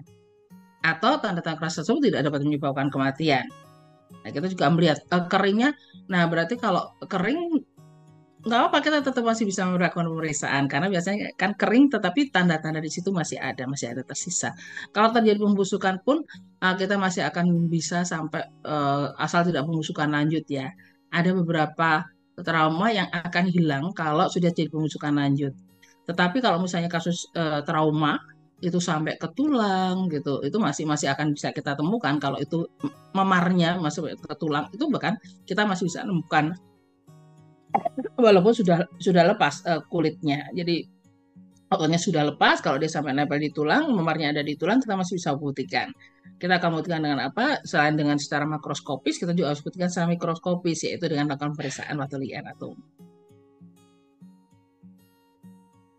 Atau 0.86 1.18
tanda-tanda 1.18 1.58
kekerasan 1.58 1.82
tersebut 1.82 2.02
tidak 2.14 2.22
dapat 2.30 2.40
menyebabkan 2.46 2.88
kematian? 2.94 3.50
Nah, 4.22 4.30
kita 4.30 4.46
juga 4.46 4.70
melihat 4.70 5.02
uh, 5.10 5.26
keringnya. 5.26 5.74
Nah, 6.06 6.30
berarti 6.30 6.62
kalau 6.62 6.94
kering 7.02 7.66
nggak 8.42 8.62
apa 8.74 8.78
kita 8.82 8.98
tetap 9.06 9.22
masih 9.22 9.46
bisa 9.46 9.66
melakukan 9.70 10.10
pemeriksaan. 10.10 10.66
Karena 10.66 10.88
biasanya 10.90 11.34
kan 11.38 11.54
kering 11.54 11.94
tetapi 11.94 12.34
tanda-tanda 12.34 12.82
di 12.82 12.90
situ 12.90 13.14
masih 13.14 13.38
ada 13.38 13.70
masih 13.70 13.94
ada 13.94 14.02
tersisa. 14.02 14.54
Kalau 14.90 15.14
terjadi 15.14 15.38
pembusukan 15.38 16.02
pun 16.02 16.26
uh, 16.62 16.76
kita 16.78 16.98
masih 16.98 17.30
akan 17.30 17.70
bisa 17.70 18.02
sampai 18.02 18.42
uh, 18.66 19.14
asal 19.22 19.46
tidak 19.46 19.66
pembusukan 19.70 20.10
lanjut 20.10 20.46
ya. 20.50 20.74
Ada 21.14 21.38
beberapa 21.38 22.08
trauma 22.42 22.88
yang 22.90 23.10
akan 23.14 23.46
hilang 23.52 23.86
kalau 23.94 24.26
sudah 24.32 24.50
jadi 24.50 24.72
pembusukan 24.74 25.14
lanjut. 25.14 25.54
Tetapi 26.10 26.42
kalau 26.42 26.64
misalnya 26.66 26.90
kasus 26.90 27.30
uh, 27.38 27.62
trauma 27.62 28.18
itu 28.62 28.78
sampai 28.78 29.18
ke 29.18 29.26
tulang 29.34 30.06
gitu 30.14 30.46
itu 30.46 30.62
masih 30.62 30.86
masih 30.86 31.10
akan 31.14 31.34
bisa 31.38 31.54
kita 31.54 31.78
temukan. 31.78 32.18
Kalau 32.18 32.42
itu 32.42 32.66
memarnya 33.14 33.78
masuk 33.78 34.18
ke 34.18 34.36
tulang 34.38 34.66
itu 34.74 34.86
bahkan 34.90 35.18
kita 35.46 35.66
masih 35.70 35.90
bisa 35.90 36.02
temukan 36.02 36.58
walaupun 38.18 38.54
sudah 38.54 38.86
sudah 38.98 39.24
lepas 39.36 39.64
uh, 39.68 39.82
kulitnya. 39.88 40.50
Jadi 40.54 40.86
ototnya 41.72 42.00
sudah 42.00 42.28
lepas 42.36 42.60
kalau 42.60 42.76
dia 42.76 42.92
sampai 42.92 43.16
nempel 43.16 43.40
di 43.40 43.50
tulang 43.56 43.96
memarnya 43.96 44.36
ada 44.36 44.44
di 44.44 44.60
tulang 44.60 44.84
kita 44.84 44.94
masih 45.00 45.18
bisa 45.18 45.34
buktikan. 45.36 45.90
Kita 46.36 46.58
akan 46.58 46.82
buktikan 46.82 47.02
dengan 47.06 47.22
apa? 47.32 47.62
Selain 47.64 47.94
dengan 47.96 48.18
secara 48.18 48.44
makroskopis 48.50 49.22
kita 49.22 49.32
juga 49.32 49.54
harus 49.54 49.64
buktikan 49.64 49.88
secara 49.88 50.10
mikroskopis 50.12 50.90
yaitu 50.90 51.06
dengan 51.08 51.32
melakukan 51.32 51.54
pemeriksaan 51.56 51.96
waktu 52.02 52.18
liar 52.20 52.44
atau 52.50 52.76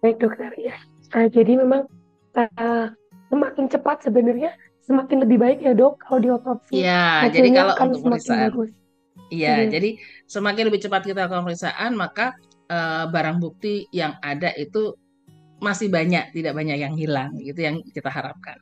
baik 0.02 0.18
dokter 0.18 0.50
ya. 0.58 0.74
Uh, 1.14 1.30
jadi 1.30 1.62
memang 1.62 1.87
uh, 2.35 2.90
semakin 3.30 3.64
cepat 3.70 4.02
sebenarnya 4.02 4.50
semakin 4.82 5.22
lebih 5.22 5.38
baik 5.38 5.58
ya 5.62 5.72
dok 5.72 6.02
kalau 6.02 6.18
diotopsi. 6.18 6.82
Iya, 6.82 7.30
jadi 7.30 7.48
kalau 7.54 7.74
untuk 7.87 8.02
pemeriksaan. 8.02 8.81
Iya, 9.32 9.64
hmm. 9.64 9.70
jadi 9.72 9.90
semakin 10.28 10.68
lebih 10.68 10.84
cepat 10.84 11.08
kita 11.08 11.24
lakukan 11.24 11.48
pemeriksaan, 11.48 11.96
maka 11.96 12.36
uh, 12.68 13.08
barang 13.08 13.40
bukti 13.40 13.88
yang 13.88 14.20
ada 14.20 14.52
itu 14.60 14.92
masih 15.64 15.88
banyak, 15.88 16.36
tidak 16.36 16.52
banyak 16.52 16.76
yang 16.76 16.92
hilang, 16.92 17.32
itu 17.40 17.64
yang 17.64 17.80
kita 17.80 18.12
harapkan. 18.12 18.60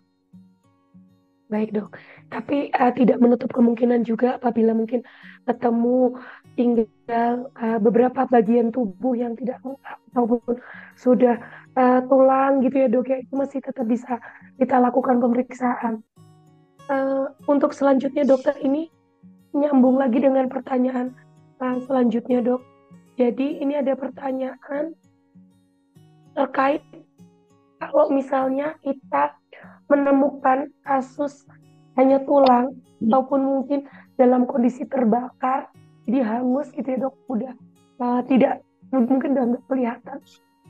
Baik 1.50 1.74
dok, 1.74 1.98
tapi 2.30 2.70
uh, 2.70 2.94
tidak 2.94 3.18
menutup 3.18 3.50
kemungkinan 3.50 4.06
juga 4.06 4.38
apabila 4.38 4.70
mungkin 4.70 5.02
ketemu 5.50 6.14
tinggal 6.54 7.50
uh, 7.58 7.82
beberapa 7.82 8.30
bagian 8.30 8.70
tubuh 8.70 9.18
yang 9.18 9.34
tidak 9.34 9.58
lengkap 9.66 9.98
ataupun 10.14 10.54
sudah 10.94 11.42
uh, 11.74 12.06
tulang 12.06 12.62
gitu 12.62 12.86
ya 12.86 12.86
dok 12.86 13.10
ya 13.10 13.18
itu 13.18 13.34
masih 13.34 13.58
tetap 13.58 13.82
bisa 13.90 14.22
kita 14.62 14.78
lakukan 14.78 15.18
pemeriksaan. 15.18 16.06
Uh, 16.86 17.34
untuk 17.50 17.74
selanjutnya 17.74 18.22
dokter 18.22 18.54
ini 18.62 18.86
nyambung 19.56 19.98
lagi 19.98 20.22
dengan 20.22 20.46
pertanyaan 20.46 21.14
uh, 21.60 21.78
selanjutnya 21.84 22.42
dok. 22.42 22.62
Jadi 23.18 23.60
ini 23.60 23.76
ada 23.76 23.92
pertanyaan 23.98 24.96
terkait 26.32 26.80
kalau 27.80 28.08
misalnya 28.12 28.76
kita 28.80 29.34
menemukan 29.90 30.70
kasus 30.86 31.44
hanya 31.98 32.22
tulang 32.22 32.78
ataupun 33.02 33.40
mungkin 33.40 33.88
dalam 34.14 34.46
kondisi 34.46 34.86
terbakar 34.86 35.68
jadi 36.06 36.22
hangus 36.22 36.70
gitu 36.72 36.86
ya 36.86 36.98
dok 37.08 37.16
udah 37.28 37.52
uh, 38.00 38.20
tidak 38.28 38.62
mungkin 38.92 39.34
udah 39.36 39.44
nggak 39.56 39.64
kelihatan 39.66 40.18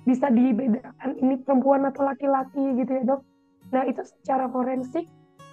bisa 0.08 0.32
dibedakan 0.32 1.10
ini 1.20 1.36
perempuan 1.44 1.84
atau 1.84 2.08
laki-laki 2.08 2.80
gitu 2.80 2.90
ya 2.90 3.02
dok. 3.04 3.22
Nah 3.70 3.84
itu 3.84 4.00
secara 4.02 4.48
forensik 4.48 5.06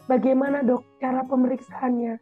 bagaimana 0.07 0.63
dok 0.63 0.87
cara 1.03 1.21
pemeriksaannya? 1.27 2.17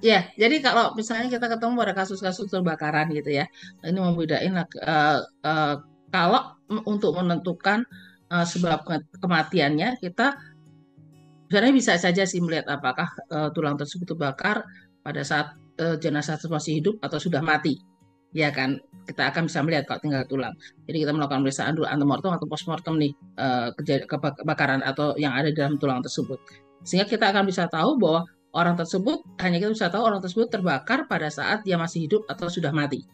Ya, 0.00 0.32
jadi 0.32 0.64
kalau 0.64 0.96
misalnya 0.96 1.28
kita 1.28 1.44
ketemu 1.44 1.76
pada 1.76 1.92
kasus-kasus 1.92 2.48
terbakaran 2.48 3.12
gitu 3.12 3.36
ya, 3.36 3.44
ini 3.84 4.00
membedain 4.00 4.56
uh, 4.56 5.20
uh, 5.44 5.74
kalau 6.08 6.56
untuk 6.88 7.20
menentukan 7.20 7.84
uh, 8.32 8.46
sebab 8.48 8.80
kematiannya 9.20 10.00
kita 10.00 10.40
sebenarnya 11.52 11.74
bisa 11.76 11.92
saja 12.00 12.24
sih 12.24 12.40
melihat 12.40 12.72
apakah 12.72 13.12
uh, 13.28 13.52
tulang 13.52 13.76
tersebut 13.76 14.16
terbakar 14.16 14.64
pada 15.04 15.20
saat 15.20 15.52
uh, 15.76 16.00
jenazah 16.00 16.40
masih 16.48 16.80
hidup 16.80 16.96
atau 17.04 17.20
sudah 17.20 17.44
mati, 17.44 17.76
ya 18.32 18.48
kan? 18.48 18.80
kita 19.10 19.32
akan 19.34 19.50
bisa 19.50 19.58
melihat 19.66 19.84
kalau 19.90 20.00
tinggal 20.02 20.22
tulang. 20.30 20.54
Jadi 20.86 21.02
kita 21.02 21.10
melakukan 21.10 21.42
pemeriksaan 21.42 21.74
dulu 21.74 21.86
antemortem 21.90 22.30
atau 22.36 22.46
postmortem 22.46 22.94
nih 23.00 23.12
uh, 23.40 23.74
kebakaran 24.06 24.86
atau 24.86 25.18
yang 25.18 25.34
ada 25.34 25.50
dalam 25.50 25.80
tulang 25.80 25.98
tersebut. 25.98 26.38
Sehingga 26.86 27.10
kita 27.10 27.34
akan 27.34 27.44
bisa 27.48 27.66
tahu 27.66 27.98
bahwa 27.98 28.24
orang 28.54 28.74
tersebut 28.74 29.22
hanya 29.42 29.62
kita 29.62 29.70
bisa 29.72 29.86
tahu 29.92 30.02
orang 30.06 30.20
tersebut 30.22 30.50
terbakar 30.50 31.06
pada 31.06 31.30
saat 31.30 31.62
dia 31.62 31.78
masih 31.78 32.06
hidup 32.06 32.22
atau 32.26 32.50
sudah 32.50 32.74
mati. 32.74 33.06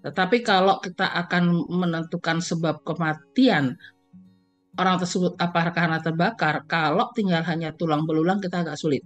Tetapi 0.00 0.40
kalau 0.40 0.80
kita 0.80 1.04
akan 1.04 1.68
menentukan 1.68 2.40
sebab 2.40 2.80
kematian 2.88 3.76
orang 4.80 4.96
tersebut 4.96 5.36
apakah 5.36 5.76
karena 5.76 6.00
terbakar, 6.00 6.64
kalau 6.64 7.12
tinggal 7.12 7.44
hanya 7.44 7.76
tulang 7.76 8.08
belulang 8.08 8.40
kita 8.40 8.64
agak 8.64 8.80
sulit. 8.80 9.04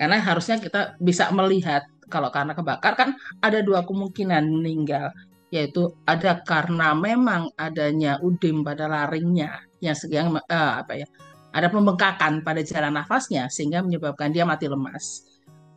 Karena 0.00 0.16
harusnya 0.16 0.56
kita 0.56 0.96
bisa 0.96 1.28
melihat 1.36 1.84
kalau 2.08 2.32
karena 2.32 2.56
kebakar 2.56 2.96
kan 2.96 3.12
ada 3.44 3.60
dua 3.60 3.84
kemungkinan 3.84 4.48
meninggal 4.48 5.12
yaitu 5.50 5.90
ada 6.06 6.40
karena 6.46 6.94
memang 6.94 7.50
adanya 7.58 8.16
udim 8.22 8.62
pada 8.62 8.86
laringnya 8.86 9.66
yang 9.82 9.98
yang 10.06 10.26
uh, 10.38 10.72
apa 10.78 11.02
ya 11.02 11.06
ada 11.50 11.66
pembengkakan 11.66 12.46
pada 12.46 12.62
jalan 12.62 12.94
nafasnya 12.94 13.50
sehingga 13.50 13.82
menyebabkan 13.82 14.30
dia 14.30 14.46
mati 14.46 14.70
lemas. 14.70 15.26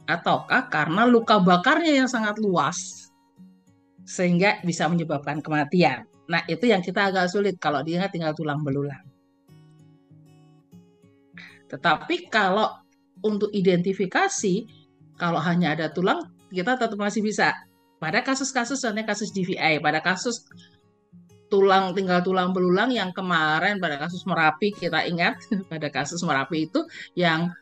Ataukah 0.06 0.70
karena 0.70 1.08
luka 1.08 1.40
bakarnya 1.40 2.04
yang 2.04 2.10
sangat 2.12 2.38
luas 2.38 3.10
sehingga 4.04 4.60
bisa 4.62 4.86
menyebabkan 4.92 5.40
kematian. 5.40 6.06
Nah, 6.28 6.44
itu 6.48 6.68
yang 6.70 6.84
kita 6.84 7.10
agak 7.12 7.32
sulit 7.32 7.56
kalau 7.58 7.82
dia 7.82 8.06
tinggal 8.12 8.36
tulang 8.36 8.62
belulang. 8.62 9.02
Tetapi 11.72 12.30
kalau 12.30 12.70
untuk 13.24 13.50
identifikasi, 13.50 14.68
kalau 15.18 15.40
hanya 15.42 15.74
ada 15.74 15.90
tulang, 15.90 16.22
kita 16.54 16.78
tetap 16.78 17.00
masih 17.00 17.26
bisa. 17.26 17.56
Pada 17.98 18.20
kasus-kasus, 18.20 18.84
soalnya 18.84 19.08
kasus 19.08 19.32
DVI, 19.32 19.80
pada 19.80 20.04
kasus 20.04 20.44
tulang 21.54 21.94
tinggal 21.94 22.26
tulang 22.26 22.50
belulang 22.50 22.90
yang 22.90 23.14
kemarin 23.14 23.78
pada 23.78 24.02
kasus 24.02 24.26
Merapi 24.26 24.74
kita 24.74 25.06
ingat 25.06 25.38
pada 25.72 25.94
kasus 25.94 26.26
Merapi 26.26 26.66
itu 26.66 26.82
yang 27.14 27.54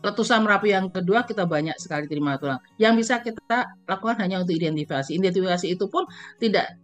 letusan 0.00 0.40
Merapi 0.40 0.72
yang 0.72 0.88
kedua 0.88 1.28
kita 1.28 1.44
banyak 1.44 1.76
sekali 1.76 2.08
terima 2.08 2.40
tulang. 2.40 2.56
Yang 2.80 2.94
bisa 3.04 3.14
kita 3.20 3.68
lakukan 3.84 4.16
hanya 4.24 4.40
untuk 4.40 4.56
identifikasi. 4.56 5.10
Identifikasi 5.12 5.66
itu 5.68 5.90
pun 5.92 6.08
tidak 6.40 6.80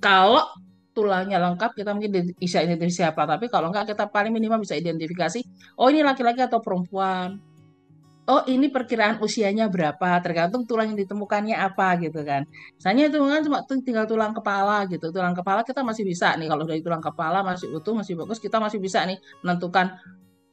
kalau 0.00 0.46
tulangnya 0.92 1.40
lengkap 1.40 1.76
kita 1.76 1.92
mungkin 1.92 2.32
bisa 2.36 2.64
identifikasi 2.64 2.96
siapa, 3.04 3.24
tapi 3.24 3.52
kalau 3.52 3.68
enggak 3.68 3.92
kita 3.92 4.08
paling 4.08 4.32
minimal 4.32 4.60
bisa 4.60 4.76
identifikasi 4.76 5.40
oh 5.80 5.88
ini 5.88 6.04
laki-laki 6.04 6.44
atau 6.44 6.60
perempuan 6.60 7.40
oh 8.28 8.42
ini 8.46 8.70
perkiraan 8.70 9.18
usianya 9.18 9.66
berapa? 9.66 10.18
Tergantung 10.22 10.62
tulang 10.68 10.94
yang 10.94 10.98
ditemukannya 10.98 11.56
apa 11.58 11.98
gitu 11.98 12.22
kan. 12.22 12.46
Misalnya 12.78 13.10
itu 13.10 13.18
kan 13.18 13.42
cuma 13.42 13.58
tinggal 13.82 14.06
tulang 14.06 14.32
kepala 14.36 14.86
gitu. 14.86 15.10
Tulang 15.10 15.34
kepala 15.34 15.66
kita 15.66 15.82
masih 15.82 16.06
bisa 16.06 16.34
nih 16.38 16.46
kalau 16.46 16.62
dari 16.62 16.80
tulang 16.84 17.02
kepala 17.02 17.42
masih 17.42 17.74
utuh 17.74 17.94
masih 17.98 18.14
bagus 18.14 18.38
kita 18.38 18.62
masih 18.62 18.78
bisa 18.78 19.02
nih 19.02 19.18
menentukan 19.42 19.98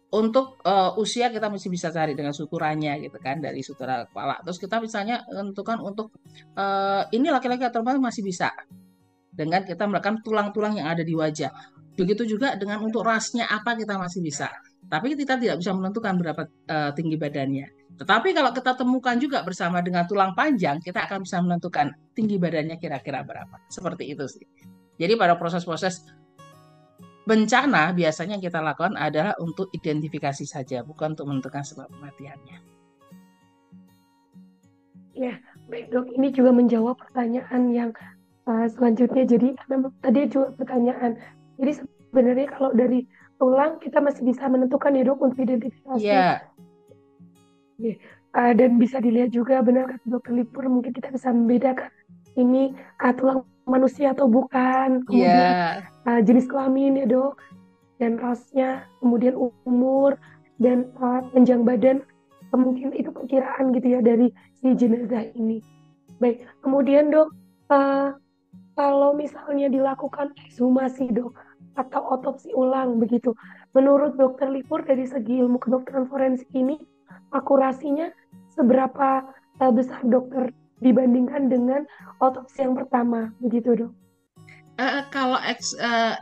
untuk 0.09 0.57
uh, 0.65 0.97
usia 0.97 1.29
kita 1.29 1.53
masih 1.53 1.69
bisa 1.69 1.93
cari 1.93 2.17
dengan 2.17 2.33
suturannya 2.33 2.97
gitu 3.05 3.21
kan 3.21 3.37
dari 3.37 3.61
sutura 3.61 4.09
kepala. 4.09 4.41
Terus 4.41 4.57
kita 4.57 4.81
misalnya 4.81 5.21
menentukan 5.29 5.77
untuk 5.85 6.09
uh, 6.57 7.05
ini 7.13 7.29
laki-laki 7.29 7.69
atau 7.69 7.85
perempuan 7.85 8.09
masih 8.09 8.25
bisa 8.25 8.49
dengan 9.29 9.61
kita 9.63 9.85
melakukan 9.85 10.25
tulang-tulang 10.25 10.81
yang 10.81 10.89
ada 10.89 11.05
di 11.05 11.13
wajah 11.13 11.53
begitu 11.99 12.23
juga 12.23 12.55
dengan 12.55 12.79
untuk 12.79 13.03
rasnya 13.03 13.45
apa 13.51 13.75
kita 13.75 13.99
masih 13.99 14.23
bisa 14.23 14.47
tapi 14.87 15.13
kita 15.13 15.35
tidak 15.35 15.59
bisa 15.59 15.75
menentukan 15.75 16.15
berapa 16.15 16.43
uh, 16.47 16.91
tinggi 16.95 17.19
badannya. 17.19 17.67
Tetapi 17.99 18.31
kalau 18.31 18.55
kita 18.55 18.79
temukan 18.79 19.19
juga 19.19 19.43
bersama 19.43 19.83
dengan 19.83 20.07
tulang 20.07 20.31
panjang, 20.31 20.79
kita 20.79 21.03
akan 21.03 21.27
bisa 21.27 21.43
menentukan 21.43 21.91
tinggi 22.15 22.39
badannya 22.39 22.79
kira-kira 22.79 23.27
berapa. 23.27 23.59
Seperti 23.67 24.15
itu 24.15 24.23
sih. 24.25 24.47
Jadi 24.95 25.19
pada 25.19 25.35
proses-proses 25.35 26.07
bencana 27.27 27.91
biasanya 27.93 28.39
kita 28.39 28.63
lakukan 28.63 28.95
adalah 28.95 29.35
untuk 29.43 29.67
identifikasi 29.75 30.47
saja, 30.47 30.81
bukan 30.81 31.13
untuk 31.13 31.27
menentukan 31.27 31.61
sebab 31.61 31.91
kematiannya. 31.91 32.57
Ya, 35.19 35.35
baik 35.67 35.91
dok. 35.91 36.07
Ini 36.15 36.31
juga 36.31 36.55
menjawab 36.55 36.95
pertanyaan 36.95 37.75
yang 37.75 37.91
uh, 38.47 38.65
selanjutnya. 38.71 39.27
Jadi 39.27 39.59
tadi 39.99 40.19
juga 40.31 40.55
pertanyaan. 40.55 41.19
Jadi 41.59 41.71
sebenarnya 41.83 42.47
kalau 42.55 42.71
dari 42.71 43.03
tulang 43.35 43.77
kita 43.83 43.99
masih 43.99 44.23
bisa 44.23 44.47
menentukan 44.47 44.95
ya 44.95 45.03
dok 45.03 45.19
untuk 45.19 45.39
identifikasi. 45.43 46.01
Iya. 46.01 46.43
Yeah. 47.79 47.95
Uh, 48.29 48.53
dan 48.53 48.77
bisa 48.77 49.01
dilihat 49.01 49.33
juga 49.33 49.63
benar 49.65 49.89
kata 49.89 50.05
dokter 50.05 50.37
Lipur 50.37 50.69
mungkin 50.69 50.93
kita 50.93 51.09
bisa 51.09 51.33
membedakan 51.33 51.89
ini 52.37 52.77
uh, 53.01 53.09
tulang 53.15 53.41
manusia 53.65 54.13
atau 54.13 54.29
bukan, 54.29 55.05
kemudian 55.05 55.53
yeah. 55.53 55.85
uh, 56.05 56.21
jenis 56.21 56.45
kelamin 56.49 56.99
ya 56.99 57.05
dok, 57.05 57.37
dan 58.01 58.17
rasnya, 58.17 58.85
kemudian 59.01 59.37
umur 59.37 60.17
dan 60.57 60.89
uh, 60.99 61.21
panjang 61.31 61.61
badan, 61.61 62.01
mungkin 62.53 62.93
itu 62.97 63.13
perkiraan 63.13 63.71
gitu 63.77 63.97
ya 63.97 63.99
dari 64.01 64.33
si 64.57 64.73
jenazah 64.73 65.29
ini. 65.37 65.61
Baik, 66.17 66.49
kemudian 66.65 67.13
dok, 67.13 67.29
uh, 67.69 68.17
kalau 68.73 69.13
misalnya 69.13 69.69
dilakukan 69.69 70.33
ekshumasi 70.49 71.13
dok, 71.13 71.33
atau 71.77 72.01
otopsi 72.17 72.53
ulang 72.53 72.97
begitu. 72.97 73.35
Menurut 73.75 74.17
dokter 74.17 74.49
Lipur 74.49 74.81
dari 74.81 75.05
segi 75.05 75.41
ilmu 75.41 75.61
kedokteran 75.61 76.09
forensik 76.09 76.49
ini 76.53 76.79
akurasinya 77.33 78.09
seberapa 78.53 79.23
uh, 79.61 79.71
besar 79.73 80.01
dokter 80.07 80.49
dibandingkan 80.79 81.51
dengan 81.51 81.83
otopsi 82.23 82.63
yang 82.63 82.73
pertama 82.75 83.35
begitu 83.43 83.75
dok? 83.85 83.91
Uh, 84.79 85.03
kalau 85.11 85.37
eks, 85.43 85.75
uh, 85.75 86.15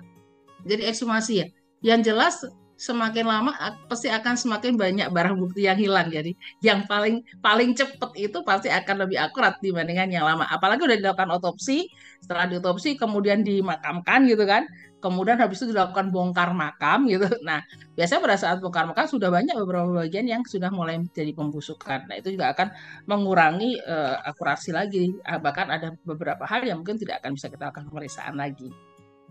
jadi 0.66 0.90
ekshumasi 0.90 1.34
ya, 1.46 1.48
yang 1.86 2.02
jelas 2.02 2.42
semakin 2.78 3.26
lama 3.26 3.52
pasti 3.90 4.06
akan 4.08 4.38
semakin 4.38 4.78
banyak 4.78 5.10
barang 5.10 5.38
bukti 5.42 5.66
yang 5.66 5.78
hilang. 5.82 6.14
Jadi 6.14 6.38
yang 6.62 6.86
paling 6.86 7.26
paling 7.42 7.74
cepat 7.74 8.14
itu 8.14 8.46
pasti 8.46 8.70
akan 8.70 9.06
lebih 9.06 9.18
akurat 9.18 9.58
dibandingkan 9.60 10.14
yang 10.14 10.26
lama. 10.26 10.46
Apalagi 10.46 10.86
udah 10.86 10.98
dilakukan 10.98 11.34
otopsi, 11.34 11.90
setelah 12.22 12.46
diotopsi 12.46 12.96
kemudian 12.96 13.42
dimakamkan 13.42 14.30
gitu 14.30 14.46
kan. 14.46 14.70
Kemudian 14.98 15.38
habis 15.38 15.62
itu 15.62 15.70
dilakukan 15.70 16.10
bongkar 16.10 16.52
makam 16.58 17.06
gitu. 17.06 17.26
Nah, 17.48 17.64
biasanya 17.94 18.22
pada 18.24 18.38
saat 18.38 18.58
bongkar 18.60 18.90
makam 18.90 19.08
sudah 19.08 19.30
banyak 19.30 19.56
beberapa 19.56 19.90
bagian 20.04 20.26
yang 20.26 20.42
sudah 20.44 20.74
mulai 20.74 20.98
menjadi 20.98 21.32
pembusukan. 21.32 22.10
Nah, 22.10 22.18
itu 22.18 22.34
juga 22.34 22.52
akan 22.52 22.74
mengurangi 23.06 23.78
uh, 23.86 24.20
akurasi 24.26 24.74
lagi. 24.74 25.14
Bahkan 25.22 25.68
ada 25.70 25.94
beberapa 26.02 26.44
hal 26.50 26.66
yang 26.66 26.82
mungkin 26.82 26.98
tidak 26.98 27.22
akan 27.24 27.38
bisa 27.38 27.48
kita 27.48 27.70
lakukan 27.70 27.88
pemeriksaan 27.88 28.36
lagi. 28.36 28.74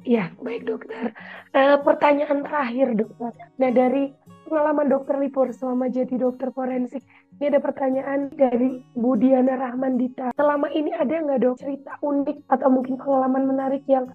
Ya, 0.05 0.29
baik 0.39 0.69
dokter. 0.69 1.17
Uh, 1.57 1.81
pertanyaan 1.81 2.45
terakhir 2.45 2.93
dokter. 2.95 3.33
Nah 3.57 3.71
dari 3.73 4.13
pengalaman 4.45 4.93
dokter 4.93 5.17
Lipur 5.17 5.51
selama 5.57 5.89
jadi 5.89 6.15
dokter 6.21 6.53
forensik, 6.53 7.01
ini 7.41 7.45
ada 7.49 7.61
pertanyaan 7.65 8.29
dari 8.31 8.85
Bu 8.93 9.17
Diana 9.17 9.57
Rahmandita. 9.57 10.37
Selama 10.37 10.69
ini 10.71 10.93
ada 10.93 11.11
nggak 11.11 11.41
dok 11.41 11.57
cerita 11.59 11.97
unik 12.05 12.45
atau 12.45 12.69
mungkin 12.69 13.01
pengalaman 13.01 13.49
menarik 13.49 13.83
yang 13.89 14.07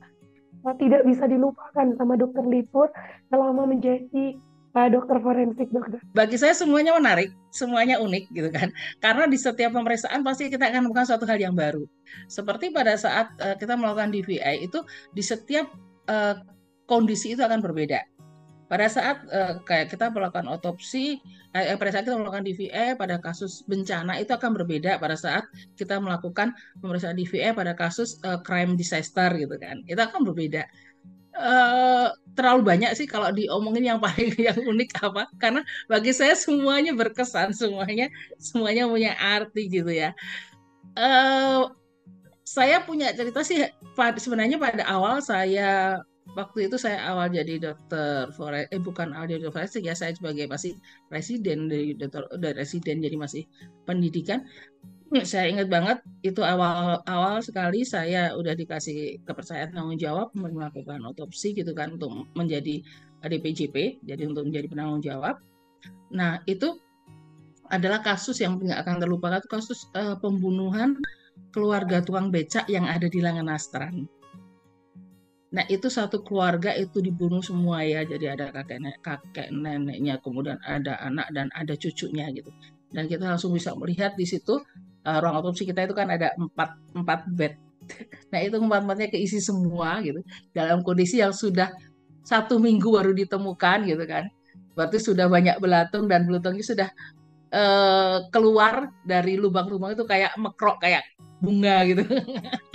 tidak 0.78 1.02
bisa 1.06 1.26
dilupakan 1.26 1.88
sama 1.98 2.14
dokter 2.18 2.46
Lipur 2.46 2.88
selama 3.34 3.66
menjadi 3.66 4.38
uh, 4.78 4.90
dokter 4.92 5.18
forensik 5.20 5.68
dokter? 5.74 6.00
Bagi 6.14 6.38
saya 6.38 6.54
semuanya 6.56 6.96
menarik, 6.96 7.34
semuanya 7.52 8.00
unik 8.00 8.24
gitu 8.32 8.50
kan. 8.54 8.70
Karena 9.04 9.26
di 9.28 9.38
setiap 9.40 9.76
pemeriksaan 9.76 10.22
pasti 10.22 10.48
kita 10.52 10.70
akan 10.70 10.88
menemukan 10.88 11.08
suatu 11.08 11.26
hal 11.26 11.40
yang 11.40 11.56
baru. 11.56 11.84
Seperti 12.30 12.70
pada 12.70 12.96
saat 12.96 13.34
uh, 13.42 13.56
kita 13.58 13.76
melakukan 13.76 14.14
DVI 14.14 14.68
itu 14.68 14.80
di 15.12 15.24
setiap 15.24 15.68
uh, 16.08 16.36
kondisi 16.86 17.34
itu 17.34 17.42
akan 17.42 17.64
berbeda. 17.64 18.04
Pada 18.72 18.88
saat 18.88 19.28
uh, 19.28 19.60
kayak 19.68 19.92
kita 19.92 20.08
melakukan 20.16 20.48
otopsi, 20.48 21.20
eh, 21.52 21.76
pada 21.76 21.92
saat 21.92 22.08
kita 22.08 22.16
melakukan 22.16 22.48
DVI 22.48 22.96
pada 22.96 23.20
kasus 23.20 23.68
bencana 23.68 24.16
itu 24.16 24.32
akan 24.32 24.56
berbeda 24.56 24.96
pada 24.96 25.20
saat 25.20 25.44
kita 25.76 26.00
melakukan 26.00 26.56
pemeriksaan 26.80 27.20
DVI 27.20 27.52
pada 27.52 27.76
kasus 27.76 28.16
uh, 28.24 28.40
crime 28.40 28.80
disaster 28.80 29.28
gitu 29.36 29.60
kan. 29.60 29.84
Itu 29.92 30.00
akan 30.00 30.24
berbeda 30.24 30.64
uh, 31.36 32.08
terlalu 32.36 32.62
banyak 32.64 32.92
sih 32.96 33.08
kalau 33.08 33.32
diomongin 33.32 33.96
yang 33.96 34.00
paling 34.00 34.32
yang 34.48 34.56
unik 34.56 34.90
apa 35.04 35.28
karena 35.40 35.62
bagi 35.88 36.12
saya 36.16 36.36
semuanya 36.36 36.96
berkesan 36.96 37.52
semuanya 37.56 38.08
semuanya 38.40 38.88
punya 38.88 39.12
arti 39.20 39.68
gitu 39.68 39.92
ya 39.92 40.16
uh, 40.96 41.72
saya 42.44 42.84
punya 42.84 43.16
cerita 43.16 43.48
sih 43.48 43.64
sebenarnya 43.96 44.60
pada 44.60 44.84
awal 44.84 45.24
saya 45.24 46.04
waktu 46.38 46.72
itu 46.72 46.78
saya 46.80 47.12
awal 47.12 47.28
jadi 47.28 47.60
dokter 47.60 48.32
forensik 48.32 48.72
eh 48.72 48.82
bukan 48.82 49.12
awal 49.12 49.28
jadi 49.28 49.42
dokter 49.44 49.66
forensik 49.66 49.84
ya 49.84 49.96
saya 49.98 50.16
sebagai 50.16 50.48
masih 50.48 50.78
presiden 51.12 51.68
dari 51.68 51.98
dokter 51.98 52.24
dari 52.40 52.56
residen 52.56 53.04
jadi 53.04 53.18
masih 53.20 53.44
pendidikan. 53.84 54.46
Saya 55.28 55.52
ingat 55.52 55.68
banget 55.68 56.00
itu 56.24 56.40
awal 56.40 57.04
awal 57.04 57.44
sekali 57.44 57.84
saya 57.84 58.32
udah 58.32 58.56
dikasih 58.56 59.20
kepercayaan 59.28 59.76
tanggung 59.76 60.00
jawab 60.00 60.32
melakukan 60.32 61.04
otopsi 61.04 61.52
gitu 61.52 61.76
kan 61.76 62.00
untuk 62.00 62.32
menjadi 62.32 62.80
DPJP 63.20 64.08
jadi 64.08 64.24
untuk 64.24 64.48
menjadi 64.48 64.72
penanggung 64.72 65.04
jawab. 65.04 65.36
Nah 66.16 66.40
itu 66.48 66.80
adalah 67.68 68.00
kasus 68.00 68.40
yang 68.40 68.56
tidak 68.60 68.88
akan 68.88 69.04
terlupakan 69.04 69.44
kasus 69.52 69.84
uh, 70.00 70.16
pembunuhan 70.16 70.96
keluarga 71.52 72.00
tukang 72.00 72.32
becak 72.32 72.68
yang 72.72 72.88
ada 72.88 73.12
di 73.12 73.20
Langenastran 73.20 74.08
Nah 75.52 75.68
itu 75.68 75.92
satu 75.92 76.24
keluarga 76.24 76.72
itu 76.80 77.04
dibunuh 77.04 77.44
semua 77.44 77.84
ya, 77.84 78.08
jadi 78.08 78.40
ada 78.40 78.56
kakek 78.56 78.80
kakek 79.04 79.48
neneknya, 79.52 80.16
kemudian 80.24 80.56
ada 80.64 80.96
anak 81.04 81.28
dan 81.36 81.52
ada 81.52 81.76
cucunya 81.76 82.32
gitu. 82.32 82.48
Dan 82.92 83.12
kita 83.12 83.28
langsung 83.36 83.52
bisa 83.52 83.76
melihat 83.76 84.16
di 84.16 84.24
situ 84.24 84.64
uh, 85.04 85.18
ruang 85.20 85.44
otopsi 85.44 85.68
kita 85.68 85.84
itu 85.88 85.96
kan 85.96 86.08
ada 86.08 86.32
empat 86.40 86.70
empat 86.96 87.20
bed. 87.36 87.54
Nah 88.32 88.40
itu 88.40 88.56
empat 88.56 88.88
empatnya 88.88 89.12
keisi 89.12 89.44
semua 89.44 90.00
gitu 90.00 90.24
dalam 90.56 90.80
kondisi 90.80 91.20
yang 91.20 91.36
sudah 91.36 91.68
satu 92.24 92.56
minggu 92.56 92.88
baru 92.88 93.12
ditemukan 93.12 93.84
gitu 93.92 94.04
kan. 94.08 94.32
Berarti 94.72 95.04
sudah 95.04 95.28
banyak 95.28 95.60
belatung 95.60 96.08
dan 96.08 96.24
belutungnya 96.24 96.64
sudah 96.64 96.90
uh, 97.52 98.24
keluar 98.32 98.88
dari 99.04 99.36
lubang-lubang 99.36 100.00
itu 100.00 100.08
kayak 100.08 100.32
mekrok 100.40 100.80
kayak 100.80 101.04
bunga 101.44 101.84
gitu. 101.84 102.08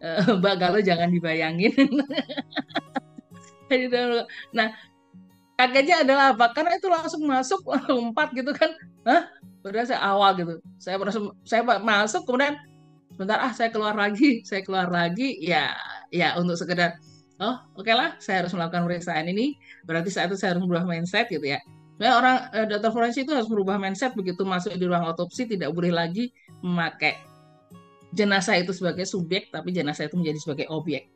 Eh, 0.00 0.24
Mbak 0.40 0.54
Galo 0.56 0.78
jangan 0.80 1.12
dibayangin. 1.12 1.76
nah 4.56 4.66
kagetnya 5.60 6.02
adalah 6.02 6.32
apa? 6.32 6.56
Karena 6.56 6.80
itu 6.80 6.88
langsung 6.88 7.22
masuk 7.28 7.60
lompat 7.92 8.32
gitu 8.32 8.50
kan. 8.56 8.72
Hah? 9.04 9.28
Padahal 9.60 9.86
saya 9.86 10.00
awal 10.00 10.30
gitu. 10.40 10.54
Saya 10.80 10.96
merasa 10.96 11.20
saya 11.44 11.62
masuk 11.64 12.24
kemudian 12.24 12.56
sebentar 13.12 13.36
ah 13.36 13.52
saya 13.52 13.68
keluar 13.68 13.92
lagi, 13.92 14.40
saya 14.48 14.64
keluar 14.64 14.88
lagi 14.88 15.36
ya 15.44 15.76
ya 16.08 16.40
untuk 16.40 16.56
sekedar 16.56 16.96
oh 17.40 17.56
oke 17.76 17.92
lah 17.92 18.16
saya 18.20 18.44
harus 18.44 18.52
melakukan 18.52 18.84
pemeriksaan 18.84 19.24
ini 19.28 19.56
berarti 19.88 20.12
saat 20.12 20.28
itu 20.28 20.36
saya 20.40 20.56
harus 20.56 20.64
merubah 20.64 20.88
mindset 20.88 21.28
gitu 21.28 21.44
ya. 21.44 21.60
Nah, 22.00 22.16
orang 22.16 22.36
eh, 22.56 22.64
dokter 22.64 22.96
forensik 22.96 23.28
itu 23.28 23.36
harus 23.36 23.44
merubah 23.52 23.76
mindset 23.76 24.16
begitu 24.16 24.40
masuk 24.48 24.72
di 24.72 24.88
ruang 24.88 25.04
otopsi 25.04 25.44
tidak 25.44 25.68
boleh 25.76 25.92
lagi 25.92 26.32
memakai 26.64 27.29
jenazah 28.14 28.58
itu 28.58 28.72
sebagai 28.74 29.06
subjek 29.06 29.50
tapi 29.54 29.70
jenazah 29.70 30.06
itu 30.06 30.16
menjadi 30.18 30.38
sebagai 30.42 30.66
objek 30.70 31.10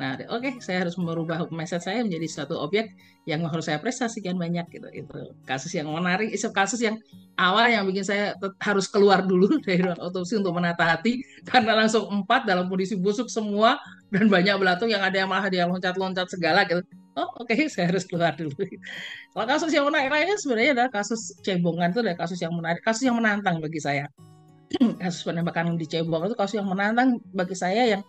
Nah, 0.00 0.16
oke, 0.16 0.40
okay, 0.40 0.52
saya 0.64 0.88
harus 0.88 0.96
merubah 0.96 1.44
mindset 1.52 1.84
saya 1.84 2.00
menjadi 2.00 2.24
suatu 2.24 2.56
objek 2.56 2.88
yang 3.28 3.44
harus 3.44 3.68
saya 3.68 3.76
prestasikan 3.76 4.40
banyak 4.40 4.64
gitu. 4.72 4.88
Itu 4.96 5.36
kasus 5.44 5.76
yang 5.76 5.92
menarik, 5.92 6.32
itu 6.32 6.48
kasus 6.56 6.80
yang 6.80 6.96
awal 7.36 7.68
yang 7.68 7.84
bikin 7.84 8.08
saya 8.08 8.32
harus 8.64 8.88
keluar 8.88 9.20
dulu 9.20 9.44
dari 9.68 9.84
ruang 9.84 10.00
otopsi 10.00 10.40
untuk 10.40 10.56
menata 10.56 10.88
hati 10.88 11.20
karena 11.44 11.84
langsung 11.84 12.08
empat 12.08 12.48
dalam 12.48 12.72
kondisi 12.72 12.96
busuk 12.96 13.28
semua 13.28 13.76
dan 14.08 14.32
banyak 14.32 14.56
belatung 14.56 14.88
yang 14.88 15.04
ada 15.04 15.20
yang 15.20 15.28
malah 15.28 15.52
dia 15.52 15.68
loncat-loncat 15.68 16.32
segala 16.32 16.64
gitu. 16.64 16.80
Oh, 17.20 17.28
oke, 17.44 17.52
okay, 17.52 17.68
saya 17.72 17.92
harus 17.92 18.08
keluar 18.08 18.32
dulu. 18.32 18.56
Kalau 19.36 19.46
kasus 19.52 19.68
yang 19.68 19.84
menarik 19.84 20.08
lainnya 20.08 20.40
sebenarnya 20.40 20.72
adalah 20.80 20.90
kasus 20.96 21.36
cebongan 21.44 21.92
itu 21.92 22.00
adalah 22.00 22.16
kasus 22.24 22.40
yang 22.40 22.56
menarik, 22.56 22.80
kasus 22.80 23.04
yang 23.04 23.20
menantang 23.20 23.60
bagi 23.60 23.84
saya. 23.84 24.08
kasus 25.02 25.26
penembakan 25.26 25.74
di 25.74 25.86
Cebong 25.86 26.30
itu 26.30 26.36
kasus 26.38 26.58
yang 26.62 26.68
menantang 26.70 27.18
bagi 27.34 27.58
saya 27.58 27.98
yang 27.98 28.02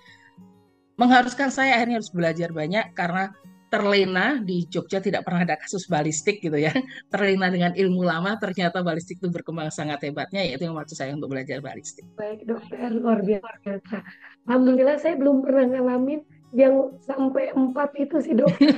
mengharuskan 0.99 1.49
saya 1.49 1.81
akhirnya 1.81 1.97
harus 1.97 2.13
belajar 2.13 2.53
banyak 2.53 2.93
karena 2.93 3.33
terlena 3.71 4.43
di 4.43 4.67
Jogja 4.67 4.99
tidak 4.99 5.23
pernah 5.23 5.47
ada 5.47 5.55
kasus 5.55 5.87
balistik 5.87 6.43
gitu 6.43 6.59
ya. 6.59 6.75
Terlena 7.11 7.47
dengan 7.47 7.71
ilmu 7.71 8.03
lama, 8.03 8.35
ternyata 8.35 8.83
balistik 8.83 9.23
itu 9.23 9.31
berkembang 9.31 9.71
sangat 9.71 10.03
hebatnya, 10.03 10.43
yaitu 10.43 10.67
yang 10.67 10.75
waktu 10.75 10.91
saya 10.91 11.15
untuk 11.15 11.31
belajar 11.31 11.63
balistik. 11.63 12.03
Baik 12.19 12.43
dokter, 12.43 12.91
luar 12.91 13.23
biasa. 13.23 14.03
Alhamdulillah 14.51 14.99
saya 14.99 15.15
belum 15.15 15.39
pernah 15.39 15.71
ngalamin 15.71 16.19
yang 16.51 16.99
sampai 16.99 17.55
empat 17.55 17.95
itu 17.95 18.19
sih 18.19 18.35
dokter. 18.35 18.75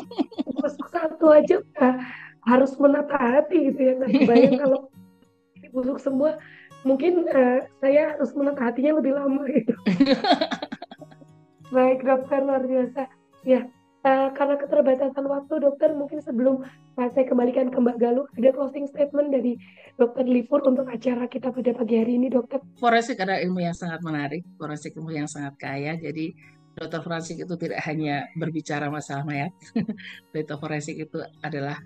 Masuk 0.64 0.88
satu 0.88 1.36
aja 1.36 1.60
harus 2.48 2.72
menata 2.80 3.20
hati 3.20 3.68
gitu 3.68 3.92
ya. 3.92 3.94
Nah, 4.00 4.08
bayang 4.24 4.56
kalau 4.64 4.88
busuk 5.70 6.00
semua, 6.00 6.40
mungkin 6.82 7.28
uh, 7.28 7.60
saya 7.80 8.16
harus 8.16 8.32
menata 8.32 8.72
hatinya 8.72 8.98
lebih 9.00 9.12
lama 9.16 9.42
gitu. 9.50 9.74
Baik 11.74 12.02
dokter 12.02 12.40
luar 12.42 12.64
biasa. 12.66 13.06
Ya, 13.46 13.68
uh, 14.04 14.28
karena 14.34 14.56
keterbatasan 14.58 15.24
waktu 15.24 15.54
dokter 15.60 15.92
mungkin 15.94 16.20
sebelum 16.24 16.64
saya 16.96 17.24
kembalikan 17.24 17.72
ke 17.72 17.78
Mbak 17.80 17.96
Galuh 17.96 18.26
ada 18.36 18.50
closing 18.52 18.84
statement 18.84 19.32
dari 19.32 19.56
dokter 19.96 20.24
Lipur 20.28 20.60
untuk 20.68 20.84
acara 20.84 21.24
kita 21.30 21.48
pada 21.48 21.72
pagi 21.72 21.96
hari 21.96 22.20
ini 22.20 22.28
dokter. 22.28 22.60
Forensik 22.76 23.20
ada 23.20 23.40
ilmu 23.40 23.64
yang 23.64 23.76
sangat 23.76 24.04
menarik, 24.04 24.44
forensik 24.60 24.92
ilmu 24.96 25.12
yang 25.16 25.28
sangat 25.30 25.56
kaya. 25.56 25.96
Jadi 25.96 26.36
dokter 26.76 27.00
forensik 27.00 27.36
itu 27.40 27.54
tidak 27.56 27.80
hanya 27.84 28.28
berbicara 28.36 28.92
masalah 28.92 29.24
mayat, 29.24 29.52
dokter 30.34 30.56
forensik 30.60 30.96
itu 30.96 31.18
adalah 31.40 31.80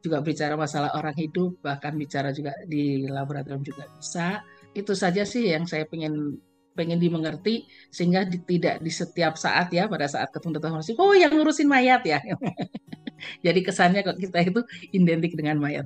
juga 0.00 0.24
bicara 0.24 0.56
masalah 0.56 0.96
orang 0.96 1.16
hidup, 1.16 1.60
bahkan 1.60 1.96
bicara 1.96 2.32
juga 2.32 2.56
di 2.64 3.04
laboratorium 3.04 3.64
juga 3.64 3.84
bisa. 3.96 4.40
Itu 4.72 4.96
saja 4.96 5.22
sih 5.28 5.52
yang 5.52 5.68
saya 5.68 5.84
ingin 5.92 6.40
pengen 6.74 7.02
dimengerti 7.02 7.66
sehingga 7.92 8.24
di, 8.24 8.40
tidak 8.46 8.80
di 8.80 8.88
setiap 8.88 9.34
saat 9.36 9.68
ya 9.74 9.90
pada 9.90 10.06
saat 10.06 10.30
ketemu 10.30 10.56
dokter 10.56 10.70
forensik 10.70 10.96
oh 10.96 11.12
yang 11.12 11.32
ngurusin 11.34 11.68
mayat 11.68 12.02
ya. 12.06 12.18
Jadi 13.44 13.60
kesannya 13.60 14.00
kok 14.00 14.16
kita 14.16 14.38
itu 14.40 14.60
identik 14.96 15.36
dengan 15.36 15.60
mayat. 15.60 15.84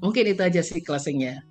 Mungkin 0.00 0.24
itu 0.32 0.40
aja 0.40 0.64
sih 0.64 0.80
closingnya 0.80 1.44